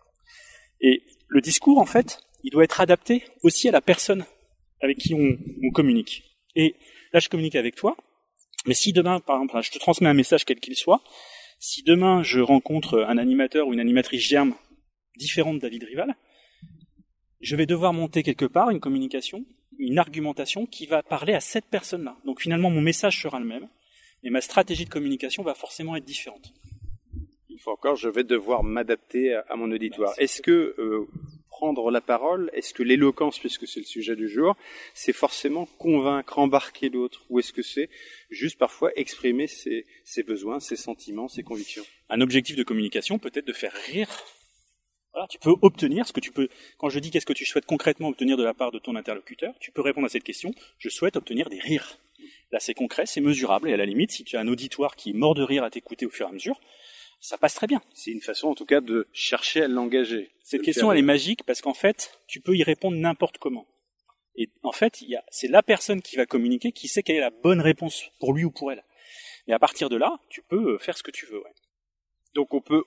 Et 0.81 1.03
le 1.29 1.41
discours, 1.41 1.79
en 1.79 1.87
fait, 1.87 2.21
il 2.43 2.51
doit 2.51 2.65
être 2.65 2.81
adapté 2.81 3.25
aussi 3.43 3.69
à 3.69 3.73
la 3.73 3.81
personne 3.81 4.25
avec 4.81 4.99
qui 4.99 5.15
on, 5.15 5.71
communique. 5.71 6.25
Et 6.57 6.75
là, 7.13 7.21
je 7.21 7.29
communique 7.29 7.55
avec 7.55 7.77
toi, 7.77 7.97
mais 8.67 8.75
si 8.75 8.93
demain, 8.93 9.21
par 9.21 9.37
exemple, 9.37 9.63
je 9.63 9.71
te 9.71 9.79
transmets 9.79 10.09
un 10.09 10.15
message 10.15 10.45
quel 10.45 10.61
qu'il 10.61 10.77
soit, 10.77 11.03
si 11.59 11.83
demain 11.83 12.23
je 12.23 12.41
rencontre 12.41 13.05
un 13.09 13.17
animateur 13.17 13.69
ou 13.69 13.73
une 13.73 13.81
animatrice 13.81 14.23
germe 14.23 14.55
différente 15.17 15.57
de 15.57 15.61
David 15.61 15.85
Rival, 15.85 16.17
je 17.41 17.57
vais 17.57 17.67
devoir 17.67 17.93
monter 17.93 18.23
quelque 18.23 18.45
part 18.45 18.71
une 18.71 18.81
communication, 18.81 19.45
une 19.79 19.99
argumentation 19.99 20.67
qui 20.67 20.87
va 20.87 21.03
parler 21.03 21.35
à 21.35 21.41
cette 21.41 21.67
personne-là. 21.67 22.17
Donc 22.25 22.41
finalement, 22.41 22.71
mon 22.71 22.81
message 22.81 23.23
sera 23.23 23.39
le 23.39 23.47
même, 23.47 23.69
mais 24.23 24.31
ma 24.31 24.41
stratégie 24.41 24.85
de 24.85 24.91
communication 24.91 25.43
va 25.43 25.55
forcément 25.55 25.97
être 25.97 26.05
différente. 26.05 26.53
Une 27.51 27.59
fois 27.59 27.75
encore, 27.75 27.97
je 27.97 28.09
vais 28.09 28.25
devoir 28.25 28.65
m'adapter 28.65 29.35
à, 29.35 29.45
à 29.49 29.57
mon 29.57 29.71
auditoire. 29.71 30.15
Est-ce 30.19 30.43
que 30.43 30.75
euh, 30.79 31.07
prendre 31.49 31.91
la 31.91 32.01
parole, 32.01 32.51
est-ce 32.55 32.75
que 32.75 32.83
l'éloquence, 32.83 33.39
puisque 33.39 33.69
c'est 33.69 33.79
le 33.81 33.87
sujet 33.87 34.17
du 34.17 34.29
jour, 34.29 34.57
c'est 34.95 35.13
forcément 35.13 35.67
convaincre, 35.79 36.39
embarquer 36.39 36.89
l'autre, 36.89 37.25
ou 37.29 37.39
est-ce 37.39 37.53
que 37.53 37.63
c'est 37.63 37.89
juste 38.31 38.59
parfois 38.59 38.91
exprimer 38.97 39.47
ses, 39.47 39.87
ses 40.05 40.23
besoins, 40.23 40.59
ses 40.59 40.77
sentiments, 40.77 41.29
ses 41.29 41.43
convictions? 41.45 41.85
Un 42.09 42.21
objectif 42.21 42.57
de 42.57 42.65
communication 42.65 43.19
peut 43.19 43.31
être 43.35 43.47
de 43.47 43.53
faire 43.53 43.73
rire. 43.73 44.09
Voilà, 45.13 45.29
tu 45.29 45.39
peux 45.39 45.55
obtenir 45.61 46.07
ce 46.07 46.13
que 46.13 46.21
tu 46.21 46.33
peux. 46.33 46.49
Quand 46.79 46.89
je 46.89 46.99
dis 46.99 47.11
qu'est-ce 47.11 47.27
que 47.27 47.35
tu 47.35 47.45
souhaites 47.45 47.67
concrètement 47.67 48.09
obtenir 48.09 48.39
de 48.39 48.43
la 48.43 48.55
part 48.55 48.73
de 48.73 48.79
ton 48.79 48.97
interlocuteur, 48.97 49.55
tu 49.61 49.71
peux 49.71 49.83
répondre 49.83 50.07
à 50.07 50.09
cette 50.09 50.25
question. 50.25 50.53
Je 50.79 50.89
souhaite 50.89 51.17
obtenir 51.17 51.51
des 51.51 51.61
rires. 51.61 51.99
Là, 52.53 52.61
c'est 52.61 52.75
concret, 52.75 53.07
c'est 53.07 53.21
mesurable, 53.21 53.69
et 53.71 53.73
à 53.73 53.77
la 53.77 53.87
limite, 53.87 54.11
si 54.13 54.25
tu 54.25 54.37
as 54.37 54.41
un 54.41 54.49
auditoire 54.49 54.95
qui 54.95 55.11
est 55.11 55.15
mort 55.15 55.35
de 55.35 55.43
rire 55.43 55.65
à 55.65 55.71
t'écouter 55.71 56.07
au 56.07 56.11
fur 56.11 56.27
et 56.27 56.29
à 56.29 56.33
mesure, 56.33 56.61
ça 57.21 57.39
passe 57.39 57.55
très 57.55 57.67
bien. 57.67 57.81
C'est 57.95 58.11
une 58.11 58.21
façon, 58.21 58.49
en 58.49 58.55
tout 58.55 58.67
cas, 58.67 58.81
de 58.81 59.09
chercher 59.13 59.63
à 59.63 59.69
l'engager. 59.69 60.31
Cette 60.43 60.61
le 60.61 60.65
question, 60.65 60.93
elle 60.93 60.99
est 60.99 61.03
magique 61.03 61.45
parce 61.45 61.61
qu'en 61.63 61.73
fait, 61.75 62.19
tu 62.27 62.41
peux 62.41 62.55
y 62.57 62.63
répondre 62.63 62.97
n'importe 62.97 63.39
comment. 63.39 63.67
Et 64.37 64.49
en 64.63 64.73
fait, 64.73 65.03
c'est 65.31 65.49
la 65.49 65.63
personne 65.63 66.03
qui 66.03 66.17
va 66.17 66.27
communiquer 66.27 66.73
qui 66.73 66.89
sait 66.89 67.03
quelle 67.03 67.17
est 67.17 67.21
la 67.21 67.31
bonne 67.31 67.61
réponse 67.61 68.05
pour 68.19 68.33
lui 68.35 68.45
ou 68.45 68.51
pour 68.51 68.73
elle. 68.73 68.83
Et 69.47 69.53
à 69.53 69.59
partir 69.59 69.89
de 69.89 69.97
là, 69.97 70.19
tu 70.29 70.43
peux 70.43 70.75
euh, 70.75 70.79
faire 70.79 70.97
ce 70.97 71.03
que 71.03 71.11
tu 71.11 71.27
veux. 71.27 71.39
ouais. 71.39 71.53
Donc 72.35 72.55
on 72.55 72.61
peut, 72.61 72.83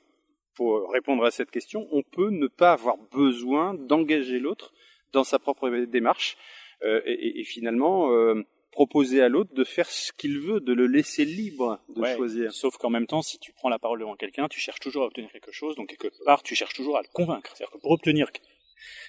pour 0.56 0.90
répondre 0.92 1.24
à 1.24 1.32
cette 1.32 1.52
question, 1.52 1.88
on 1.92 2.02
peut 2.02 2.30
ne 2.30 2.48
pas 2.48 2.74
avoir 2.74 2.98
besoin 2.98 3.74
d'engager 3.74 4.40
l'autre 4.40 4.74
dans 5.12 5.24
sa 5.24 5.38
propre 5.40 5.70
démarche 5.86 6.36
euh, 6.84 7.02
et, 7.06 7.14
et- 7.14 7.40
et 7.42 7.44
finalement 7.44 8.12
euh, 8.12 8.44
proposer 8.76 9.22
à 9.22 9.30
l'autre 9.30 9.54
de 9.54 9.64
faire 9.64 9.90
ce 9.90 10.12
qu'il 10.12 10.38
veut, 10.40 10.60
de 10.60 10.74
le 10.74 10.86
laisser 10.86 11.24
libre 11.24 11.80
de 11.90 12.02
Ouais. 12.02 12.16
choisir. 12.16 12.52
Sauf 12.54 12.76
qu'en 12.78 12.90
même 12.90 13.08
temps, 13.08 13.22
si 13.22 13.40
tu 13.40 13.54
prends 13.54 13.70
la 13.70 13.80
parole 13.80 14.00
devant 14.02 14.16
quelqu'un, 14.18 14.48
tu 14.50 14.60
cherches 14.60 14.82
toujours 14.82 15.04
à 15.04 15.06
obtenir 15.08 15.32
quelque 15.32 15.52
chose, 15.54 15.76
donc 15.78 15.88
quelque 15.90 16.10
part, 16.26 16.44
tu 16.44 16.56
cherches 16.56 16.74
toujours 16.76 16.98
à 16.98 17.02
le 17.02 17.08
convaincre. 17.14 17.50
C'est-à-dire 17.56 17.72
que 17.72 17.78
pour 17.80 17.92
obtenir, 17.92 18.30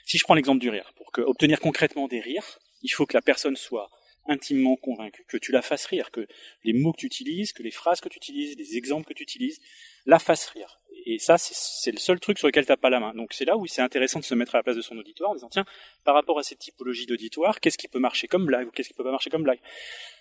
si 0.05 0.19
je 0.19 0.25
prends 0.25 0.35
l'exemple 0.35 0.61
du 0.61 0.71
rire, 0.71 0.93
pour 0.97 1.11
que, 1.11 1.21
obtenir 1.21 1.59
concrètement 1.61 2.07
des 2.07 2.21
rires, 2.21 2.59
il 2.83 2.89
faut 2.91 3.07
que 3.07 3.15
la 3.15 3.23
personne 3.23 3.57
soit 3.57 3.91
intimement 4.29 4.77
convaincue, 4.77 5.25
que 5.29 5.37
tu 5.37 5.51
la 5.53 5.63
fasses 5.63 5.87
rire, 5.87 6.11
que 6.13 6.27
les 6.65 6.73
mots 6.73 6.93
que 6.93 6.99
tu 7.01 7.07
utilises, 7.07 7.53
que 7.53 7.63
les 7.65 7.71
phrases 7.73 8.01
que 8.01 8.09
tu 8.09 8.17
utilises, 8.19 8.57
les 8.57 8.77
exemples 8.77 9.07
que 9.09 9.15
tu 9.15 9.23
utilises, 9.25 9.61
la 10.05 10.19
fassent 10.21 10.47
rire. 10.49 10.79
Et 11.09 11.19
ça, 11.21 11.39
c'est- 11.39 11.93
le 11.93 11.99
seul 11.99 12.19
truc 12.21 12.37
sur 12.39 12.49
lequel 12.49 12.67
t'as 12.67 12.77
pas 12.77 12.91
la 12.91 12.99
main. 13.01 13.15
Donc 13.15 13.33
c'est 13.33 13.45
là 13.45 13.57
où 13.57 13.67
c'est 13.67 13.81
intéressant 13.81 14.19
de 14.19 14.25
se 14.25 14.35
mettre 14.35 14.55
à 14.57 14.59
la 14.59 14.63
place 14.65 14.77
de 14.77 14.83
son 14.83 14.99
auditoire 14.99 15.31
en 15.31 15.35
disant 15.35 15.49
tiens, 15.49 15.65
par 16.05 16.15
rapport 16.15 16.39
à 16.39 16.43
cette 16.43 16.59
typologie 16.59 17.07
d'auditoire, 17.07 17.61
qu'est-ce 17.61 17.79
qui 17.79 17.87
peut 17.89 18.01
marcher 18.01 18.27
comme 18.27 18.45
blague 18.45 18.67
ou 18.69 18.71
qu'est-ce 18.73 18.89
qui 18.89 18.95
peut 18.95 19.05
pas 19.05 19.13
marcher 19.13 19.31
comme 19.31 19.45
blague? 19.45 19.61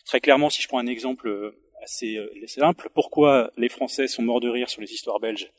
Très 0.06 0.22
clairement, 0.22 0.50
si 0.52 0.62
je 0.62 0.68
prends 0.68 0.78
un 0.80 0.86
exemple 0.88 1.28
euh, 1.28 1.58
assez 1.84 2.18
euh, 2.18 2.30
simple, 2.48 2.90
pourquoi 2.94 3.52
les 3.58 3.70
Français 3.70 4.08
sont 4.08 4.22
morts 4.22 4.42
de 4.42 4.50
rire 4.50 4.70
sur 4.70 4.80
les 4.82 4.94
histoires 4.94 5.20
belges? 5.20 5.52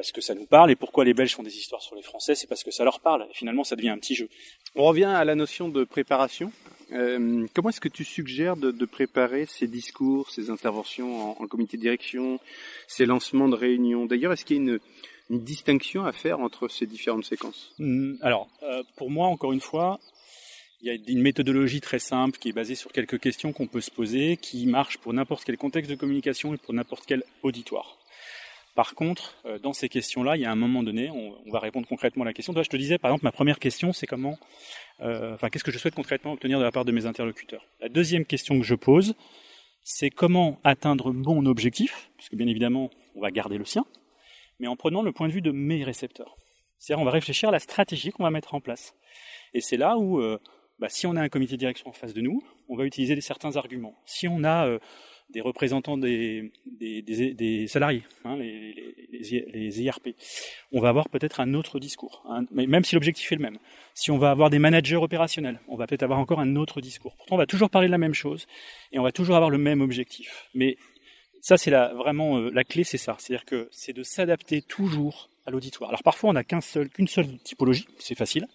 Parce 0.00 0.12
que 0.12 0.22
ça 0.22 0.34
nous 0.34 0.46
parle, 0.46 0.70
et 0.70 0.76
pourquoi 0.76 1.04
les 1.04 1.12
Belges 1.12 1.34
font 1.34 1.42
des 1.42 1.58
histoires 1.58 1.82
sur 1.82 1.94
les 1.94 2.00
Français 2.00 2.34
C'est 2.34 2.46
parce 2.46 2.64
que 2.64 2.70
ça 2.70 2.84
leur 2.84 3.00
parle. 3.00 3.26
Et 3.30 3.34
finalement, 3.34 3.64
ça 3.64 3.76
devient 3.76 3.90
un 3.90 3.98
petit 3.98 4.14
jeu. 4.14 4.30
On 4.74 4.84
revient 4.84 5.04
à 5.04 5.26
la 5.26 5.34
notion 5.34 5.68
de 5.68 5.84
préparation. 5.84 6.50
Euh, 6.92 7.46
comment 7.52 7.68
est-ce 7.68 7.82
que 7.82 7.90
tu 7.90 8.02
suggères 8.04 8.56
de, 8.56 8.70
de 8.70 8.84
préparer 8.86 9.44
ces 9.44 9.66
discours, 9.66 10.30
ces 10.30 10.48
interventions 10.48 11.32
en, 11.38 11.44
en 11.44 11.46
comité 11.46 11.76
de 11.76 11.82
direction, 11.82 12.40
ces 12.88 13.04
lancements 13.04 13.50
de 13.50 13.56
réunions? 13.56 14.06
D'ailleurs, 14.06 14.32
est-ce 14.32 14.46
qu'il 14.46 14.56
y 14.56 14.60
a 14.60 14.62
une, 14.62 14.80
une 15.28 15.44
distinction 15.44 16.06
à 16.06 16.12
faire 16.12 16.40
entre 16.40 16.68
ces 16.68 16.86
différentes 16.86 17.26
séquences? 17.26 17.74
Hum, 17.78 18.16
Alors, 18.22 18.48
euh, 18.62 18.82
pour 18.96 19.10
moi, 19.10 19.26
encore 19.26 19.52
une 19.52 19.60
fois, 19.60 20.00
Il 20.82 20.86
y 20.88 20.90
a 20.90 20.96
une 21.08 21.20
méthodologie 21.20 21.82
très 21.82 21.98
simple 21.98 22.38
qui 22.38 22.48
est 22.48 22.54
basée 22.54 22.74
sur 22.74 22.90
quelques 22.90 23.20
questions 23.20 23.52
qu'on 23.52 23.66
peut 23.66 23.82
se 23.82 23.90
poser, 23.90 24.38
qui 24.38 24.64
marche 24.64 24.96
pour 24.96 25.12
n'importe 25.12 25.44
quel 25.44 25.58
contexte 25.58 25.90
de 25.90 25.96
communication 25.96 26.54
et 26.54 26.56
pour 26.56 26.72
n'importe 26.72 27.04
quel 27.06 27.22
auditoire. 27.42 27.98
Par 28.80 28.94
contre, 28.94 29.36
euh, 29.44 29.58
dans 29.58 29.74
ces 29.74 29.90
questions-là, 29.90 30.38
il 30.38 30.40
y 30.40 30.46
a 30.46 30.50
un 30.50 30.56
moment 30.56 30.82
donné, 30.82 31.10
on, 31.10 31.50
va 31.52 31.58
répondre 31.58 31.86
concrètement 31.86 32.22
à 32.22 32.24
la 32.24 32.32
question. 32.32 32.54
Je 32.56 32.66
te 32.66 32.78
disais, 32.78 32.96
par 32.96 33.10
exemple, 33.10 33.24
ma 33.24 33.30
première 33.30 33.58
question, 33.58 33.92
c'est 33.92 34.06
comment, 34.06 34.38
euh, 35.02 35.34
enfin, 35.34 35.50
qu'est-ce 35.50 35.64
que 35.64 35.70
je 35.70 35.76
souhaite 35.76 35.94
concrètement 35.94 36.32
obtenir 36.32 36.58
de 36.58 36.64
la 36.64 36.72
part 36.72 36.86
de 36.86 36.92
mes 36.92 37.04
interlocuteurs? 37.04 37.62
La 37.82 37.90
deuxième 37.90 38.24
question 38.24 38.58
que 38.58 38.64
je 38.64 38.74
pose, 38.74 39.16
c'est 39.84 40.08
comment 40.08 40.58
atteindre 40.64 41.12
mon 41.12 41.44
objectif, 41.44 42.10
puisque 42.16 42.36
bien 42.36 42.46
évidemment, 42.46 42.88
on 43.16 43.20
va 43.20 43.30
garder 43.30 43.58
le 43.58 43.66
sien, 43.66 43.84
mais 44.60 44.66
en 44.66 44.76
prenant 44.76 45.02
le 45.02 45.12
point 45.12 45.28
de 45.28 45.34
vue 45.34 45.42
de 45.42 45.50
mes 45.50 45.84
récepteurs. 45.84 46.38
C'est-à-dire, 46.78 47.02
on 47.02 47.04
va 47.04 47.10
réfléchir 47.10 47.50
à 47.50 47.52
la 47.52 47.58
stratégie 47.58 48.12
qu'on 48.12 48.22
va 48.22 48.30
mettre 48.30 48.54
en 48.54 48.62
place. 48.62 48.94
Et 49.52 49.60
c'est 49.60 49.76
là 49.76 49.98
où, 49.98 50.22
euh, 50.22 50.38
bah, 50.78 50.88
si 50.88 51.06
on 51.06 51.16
a 51.16 51.20
un 51.20 51.28
comité 51.28 51.52
de 51.52 51.58
direction 51.58 51.90
en 51.90 51.92
face 51.92 52.14
de 52.14 52.22
nous, 52.22 52.42
on 52.70 52.78
va 52.78 52.86
utiliser 52.86 53.20
certains 53.20 53.56
arguments. 53.56 54.00
Si 54.06 54.26
on 54.26 54.42
a 54.42 54.78
des 55.32 55.40
représentants 55.40 55.96
des, 55.96 56.50
salariés, 57.68 58.02
hein, 58.24 58.36
les, 58.36 58.94
les, 59.52 59.82
IRP, 59.82 60.14
on 60.72 60.80
va 60.80 60.88
avoir 60.88 61.08
peut-être 61.08 61.40
un 61.40 61.54
autre 61.54 61.78
discours, 61.78 62.24
hein, 62.28 62.44
même 62.52 62.84
si 62.84 62.94
l'objectif 62.94 63.30
est 63.32 63.36
le 63.36 63.42
même. 63.42 63.58
Si 63.94 64.10
on 64.10 64.18
va 64.18 64.30
avoir 64.30 64.50
des 64.50 64.58
managers 64.58 64.96
opérationnels, 64.96 65.60
on 65.68 65.76
va 65.76 65.86
peut-être 65.86 66.02
avoir 66.02 66.18
encore 66.18 66.40
un 66.40 66.56
autre 66.56 66.80
discours. 66.80 67.16
Pourtant, 67.16 67.36
on 67.36 67.38
va 67.38 67.46
toujours 67.46 67.70
parler 67.70 67.88
de 67.88 67.92
la 67.92 67.98
même 67.98 68.14
chose 68.14 68.46
et 68.92 68.98
on 68.98 69.02
va 69.02 69.12
toujours 69.12 69.36
avoir 69.36 69.50
le 69.50 69.58
même 69.58 69.80
objectif. 69.80 70.48
Mais 70.54 70.76
ça, 71.40 71.56
c'est 71.56 71.70
vraiment 71.70 72.38
euh, 72.38 72.50
la 72.52 72.64
clé, 72.64 72.84
c'est 72.84 72.98
ça. 72.98 73.16
C'est-à-dire 73.18 73.44
que 73.44 73.68
c'est 73.72 73.92
de 73.92 74.02
s'adapter 74.02 74.62
toujours 74.62 75.28
à 75.46 75.50
l'auditoire. 75.50 75.90
Alors 75.90 76.02
parfois, 76.02 76.30
on 76.30 76.34
n'a 76.34 76.44
qu'un 76.44 76.60
seul, 76.60 76.88
qu'une 76.88 77.08
seule 77.08 77.38
typologie, 77.38 77.86
c'est 77.98 78.14
facile. 78.14 78.46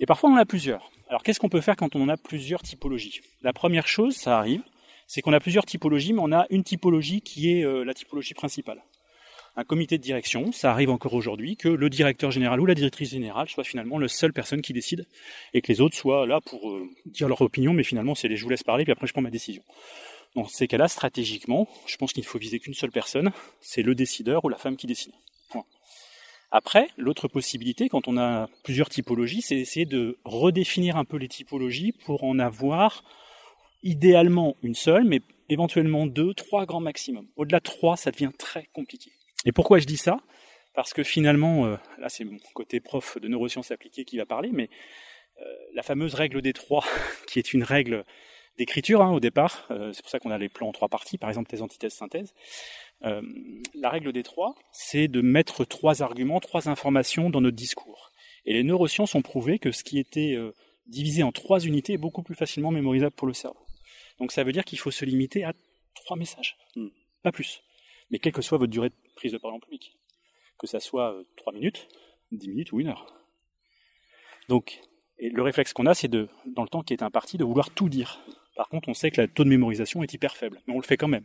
Et 0.00 0.06
parfois, 0.06 0.30
on 0.30 0.34
en 0.34 0.38
a 0.38 0.44
plusieurs. 0.44 0.90
Alors, 1.08 1.22
qu'est-ce 1.22 1.38
qu'on 1.38 1.48
peut 1.48 1.60
faire 1.60 1.76
quand 1.76 1.94
on 1.96 2.02
en 2.02 2.08
a 2.08 2.16
plusieurs 2.16 2.62
typologies? 2.62 3.20
La 3.42 3.52
première 3.52 3.86
chose, 3.86 4.16
ça 4.16 4.38
arrive, 4.38 4.62
c'est 5.06 5.22
qu'on 5.22 5.32
a 5.32 5.40
plusieurs 5.40 5.66
typologies, 5.66 6.12
mais 6.12 6.20
on 6.22 6.32
a 6.32 6.46
une 6.50 6.64
typologie 6.64 7.20
qui 7.20 7.52
est 7.52 7.64
euh, 7.64 7.84
la 7.84 7.94
typologie 7.94 8.34
principale. 8.34 8.82
Un 9.56 9.64
comité 9.64 9.98
de 9.98 10.02
direction, 10.02 10.50
ça 10.50 10.72
arrive 10.72 10.90
encore 10.90 11.14
aujourd'hui, 11.14 11.56
que 11.56 11.68
le 11.68 11.88
directeur 11.88 12.32
général 12.32 12.60
ou 12.60 12.66
la 12.66 12.74
directrice 12.74 13.10
générale 13.10 13.48
soit 13.48 13.62
finalement 13.62 13.98
la 13.98 14.08
seule 14.08 14.32
personne 14.32 14.62
qui 14.62 14.72
décide, 14.72 15.06
et 15.52 15.60
que 15.60 15.70
les 15.70 15.80
autres 15.80 15.96
soient 15.96 16.26
là 16.26 16.40
pour 16.40 16.70
euh, 16.70 16.88
dire 17.06 17.28
leur 17.28 17.40
opinion, 17.40 17.72
mais 17.72 17.84
finalement, 17.84 18.14
c'est 18.14 18.28
les 18.28 18.36
je 18.36 18.42
vous 18.42 18.50
laisse 18.50 18.64
parler, 18.64 18.84
puis 18.84 18.92
après 18.92 19.06
je 19.06 19.12
prends 19.12 19.22
ma 19.22 19.30
décision. 19.30 19.62
Dans 20.34 20.48
ces 20.48 20.66
cas-là, 20.66 20.88
stratégiquement, 20.88 21.68
je 21.86 21.96
pense 21.96 22.12
qu'il 22.12 22.24
ne 22.24 22.28
faut 22.28 22.38
viser 22.38 22.58
qu'une 22.58 22.74
seule 22.74 22.90
personne, 22.90 23.30
c'est 23.60 23.82
le 23.82 23.94
décideur 23.94 24.44
ou 24.44 24.48
la 24.48 24.58
femme 24.58 24.76
qui 24.76 24.88
décide. 24.88 25.12
Après, 26.56 26.88
l'autre 26.96 27.26
possibilité, 27.26 27.88
quand 27.88 28.06
on 28.06 28.16
a 28.16 28.48
plusieurs 28.62 28.88
typologies, 28.88 29.42
c'est 29.42 29.56
d'essayer 29.56 29.86
de 29.86 30.18
redéfinir 30.24 30.96
un 30.96 31.04
peu 31.04 31.16
les 31.16 31.26
typologies 31.26 31.90
pour 31.90 32.22
en 32.22 32.38
avoir 32.38 33.02
idéalement 33.84 34.56
une 34.62 34.74
seule, 34.74 35.04
mais 35.04 35.20
éventuellement 35.48 36.06
deux, 36.06 36.34
trois 36.34 36.66
grands 36.66 36.80
maximum. 36.80 37.28
Au-delà 37.36 37.60
de 37.60 37.64
trois, 37.64 37.96
ça 37.96 38.10
devient 38.10 38.32
très 38.36 38.68
compliqué. 38.72 39.12
Et 39.44 39.52
pourquoi 39.52 39.78
je 39.78 39.84
dis 39.84 39.96
ça? 39.96 40.16
Parce 40.74 40.92
que 40.92 41.04
finalement, 41.04 41.66
euh, 41.66 41.76
là 41.98 42.08
c'est 42.08 42.24
mon 42.24 42.38
côté 42.54 42.80
prof 42.80 43.18
de 43.20 43.28
neurosciences 43.28 43.70
appliquées 43.70 44.04
qui 44.04 44.16
va 44.16 44.26
parler, 44.26 44.50
mais 44.52 44.68
euh, 45.40 45.44
la 45.74 45.82
fameuse 45.82 46.14
règle 46.14 46.42
des 46.42 46.52
trois, 46.52 46.84
qui 47.28 47.38
est 47.38 47.52
une 47.52 47.62
règle 47.62 48.04
d'écriture 48.56 49.02
hein, 49.02 49.12
au 49.12 49.20
départ, 49.20 49.66
euh, 49.70 49.92
c'est 49.92 50.02
pour 50.02 50.10
ça 50.10 50.20
qu'on 50.20 50.30
a 50.30 50.38
les 50.38 50.48
plans 50.48 50.68
en 50.68 50.72
trois 50.72 50.88
parties, 50.88 51.18
par 51.18 51.28
exemple 51.28 51.48
thèse, 51.48 51.62
antithèse, 51.62 51.92
synthèse, 51.92 52.34
euh, 53.04 53.20
la 53.74 53.90
règle 53.90 54.12
des 54.12 54.22
trois, 54.22 54.54
c'est 54.72 55.08
de 55.08 55.20
mettre 55.20 55.64
trois 55.64 56.02
arguments, 56.02 56.38
trois 56.40 56.68
informations 56.68 57.30
dans 57.30 57.40
notre 57.40 57.56
discours. 57.56 58.12
Et 58.46 58.52
les 58.52 58.62
neurosciences 58.62 59.14
ont 59.14 59.22
prouvé 59.22 59.58
que 59.58 59.72
ce 59.72 59.82
qui 59.82 59.98
était 59.98 60.36
divisé 60.86 61.22
en 61.22 61.32
trois 61.32 61.60
unités 61.60 61.94
est 61.94 61.98
beaucoup 61.98 62.22
plus 62.22 62.34
facilement 62.34 62.70
mémorisable 62.70 63.14
pour 63.16 63.26
le 63.26 63.32
cerveau. 63.32 63.63
Donc 64.18 64.32
ça 64.32 64.44
veut 64.44 64.52
dire 64.52 64.64
qu'il 64.64 64.78
faut 64.78 64.90
se 64.90 65.04
limiter 65.04 65.44
à 65.44 65.52
trois 65.94 66.16
messages, 66.16 66.56
hmm. 66.76 66.88
pas 67.22 67.32
plus. 67.32 67.62
Mais 68.10 68.18
quelle 68.18 68.32
que 68.32 68.42
soit 68.42 68.58
votre 68.58 68.70
durée 68.70 68.90
de 68.90 68.94
prise 69.16 69.32
de 69.32 69.38
parole 69.38 69.56
en 69.56 69.60
public, 69.60 69.96
que 70.58 70.66
ça 70.66 70.80
soit 70.80 71.12
euh, 71.12 71.24
trois 71.36 71.52
minutes, 71.52 71.88
dix 72.32 72.48
minutes 72.48 72.72
ou 72.72 72.80
une 72.80 72.88
heure. 72.88 73.06
Donc, 74.48 74.80
et 75.18 75.30
le 75.30 75.42
réflexe 75.42 75.72
qu'on 75.72 75.86
a, 75.86 75.94
c'est 75.94 76.08
de, 76.08 76.28
dans 76.46 76.62
le 76.62 76.68
temps 76.68 76.82
qui 76.82 76.92
est 76.92 77.02
imparti, 77.02 77.38
de 77.38 77.44
vouloir 77.44 77.70
tout 77.70 77.88
dire. 77.88 78.20
Par 78.56 78.68
contre, 78.68 78.88
on 78.88 78.94
sait 78.94 79.10
que 79.10 79.20
le 79.20 79.28
taux 79.28 79.44
de 79.44 79.48
mémorisation 79.48 80.02
est 80.02 80.12
hyper 80.12 80.36
faible, 80.36 80.60
mais 80.66 80.74
on 80.74 80.78
le 80.78 80.84
fait 80.84 80.96
quand 80.96 81.08
même. 81.08 81.24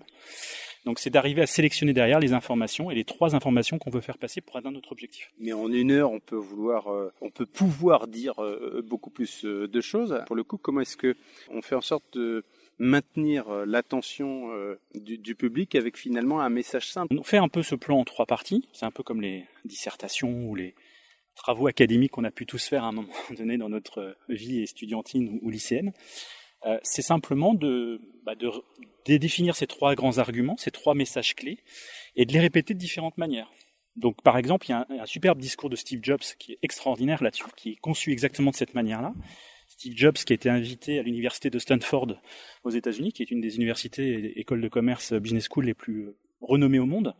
Donc 0.86 1.00
c'est 1.00 1.10
d'arriver 1.10 1.42
à 1.42 1.46
sélectionner 1.46 1.94
derrière 1.94 2.20
les 2.20 2.34
informations 2.34 2.90
et 2.90 2.96
les 2.96 3.04
trois 3.04 3.36
informations 3.36 3.78
qu'on 3.78 3.90
veut 3.90 4.02
faire 4.02 4.18
passer 4.18 4.42
pour 4.42 4.56
atteindre 4.56 4.76
notre 4.76 4.92
objectif. 4.92 5.32
Mais 5.40 5.52
en 5.52 5.72
une 5.72 5.92
heure, 5.92 6.12
on 6.12 6.20
peut 6.20 6.38
vouloir, 6.38 6.88
euh, 6.88 7.12
on 7.22 7.30
peut 7.30 7.46
pouvoir 7.46 8.08
dire 8.08 8.42
euh, 8.42 8.82
beaucoup 8.88 9.10
plus 9.10 9.46
euh, 9.46 9.68
de 9.68 9.82
choses. 9.82 10.24
Pour 10.26 10.36
le 10.36 10.44
coup, 10.44 10.58
comment 10.58 10.82
est-ce 10.82 10.98
que 10.98 11.16
on 11.50 11.62
fait 11.62 11.76
en 11.76 11.82
sorte 11.82 12.18
de 12.18 12.46
maintenir 12.80 13.50
l'attention 13.65 14.50
du, 14.96 15.18
du, 15.18 15.36
public 15.36 15.76
avec 15.76 15.98
finalement 15.98 16.39
un 16.39 16.50
message 16.50 16.89
simple 16.89 17.15
On 17.18 17.24
fait 17.24 17.38
un 17.38 17.50
peu 17.50 17.62
ce 17.62 17.76
plan 17.76 18.00
en 18.00 18.06
trois 18.06 18.26
parties. 18.26 18.68
C'est 18.74 18.86
un 18.86 18.92
peu 18.92 19.04
comme 19.04 19.22
les 19.22 19.46
dissertations 19.65 20.48
ou 20.48 20.56
les 20.56 20.76
travaux 21.39 21.68
académiques 21.68 22.12
qu'on 22.12 22.24
a 22.24 22.32
pu 22.32 22.46
tous 22.46 22.68
faire 22.68 22.84
à 22.84 22.88
un 22.88 22.92
moment 22.92 23.13
donné 23.38 23.58
dans 23.58 23.70
notre 23.70 24.15
vie 24.28 24.62
étudiantine 24.62 25.39
ou 25.42 25.50
lycéenne. 25.50 25.94
Euh, 26.65 26.78
c'est 26.84 27.02
simplement 27.02 27.54
de, 27.54 28.02
bah 28.26 28.36
de, 28.36 28.52
de, 29.06 29.18
définir 29.18 29.56
ces 29.56 29.65
trois 29.65 29.96
grands 29.96 30.18
arguments, 30.18 30.58
ces 30.58 30.72
trois 30.72 30.94
messages 30.94 31.34
clés, 31.34 31.60
et 32.18 32.26
de 32.26 32.34
les 32.34 32.39
répéter 32.39 32.74
de 32.74 32.80
différentes 32.80 33.18
manières. 33.18 33.50
Donc, 33.96 34.22
par 34.22 34.38
exemple, 34.38 34.68
il 34.68 34.72
y 34.72 34.74
a 34.74 34.86
un, 34.89 35.00
un 35.00 35.06
superbe 35.06 35.39
discours 35.39 35.70
de 35.70 35.78
Steve 35.78 36.02
Jobs 36.04 36.24
qui 36.38 36.54
est 36.54 36.60
extraordinaire 36.62 37.24
là-dessus, 37.24 37.46
qui 37.56 37.72
est 37.72 37.76
conçu 37.78 38.12
exactement 38.12 38.52
de 38.52 38.56
cette 38.56 38.74
manière-là. 38.74 39.13
Steve 39.80 39.94
Jobs, 39.96 40.15
qui 40.15 40.34
a 40.34 40.36
été 40.36 40.50
invité 40.50 41.00
à 41.00 41.04
l'université 41.04 41.50
de 41.50 41.58
Stanford 41.58 42.08
aux 42.65 42.70
États-Unis, 42.70 43.13
qui 43.13 43.24
est 43.24 43.32
une 43.32 43.39
des 43.39 43.56
universités 43.56 44.10
et 44.10 44.39
écoles 44.42 44.60
de 44.60 44.68
commerce 44.68 45.13
business 45.13 45.48
school 45.50 45.68
les 45.68 45.74
plus 45.74 46.02
euh, 46.02 46.18
renommées 46.42 46.80
au 46.80 46.86
monde, 46.86 47.15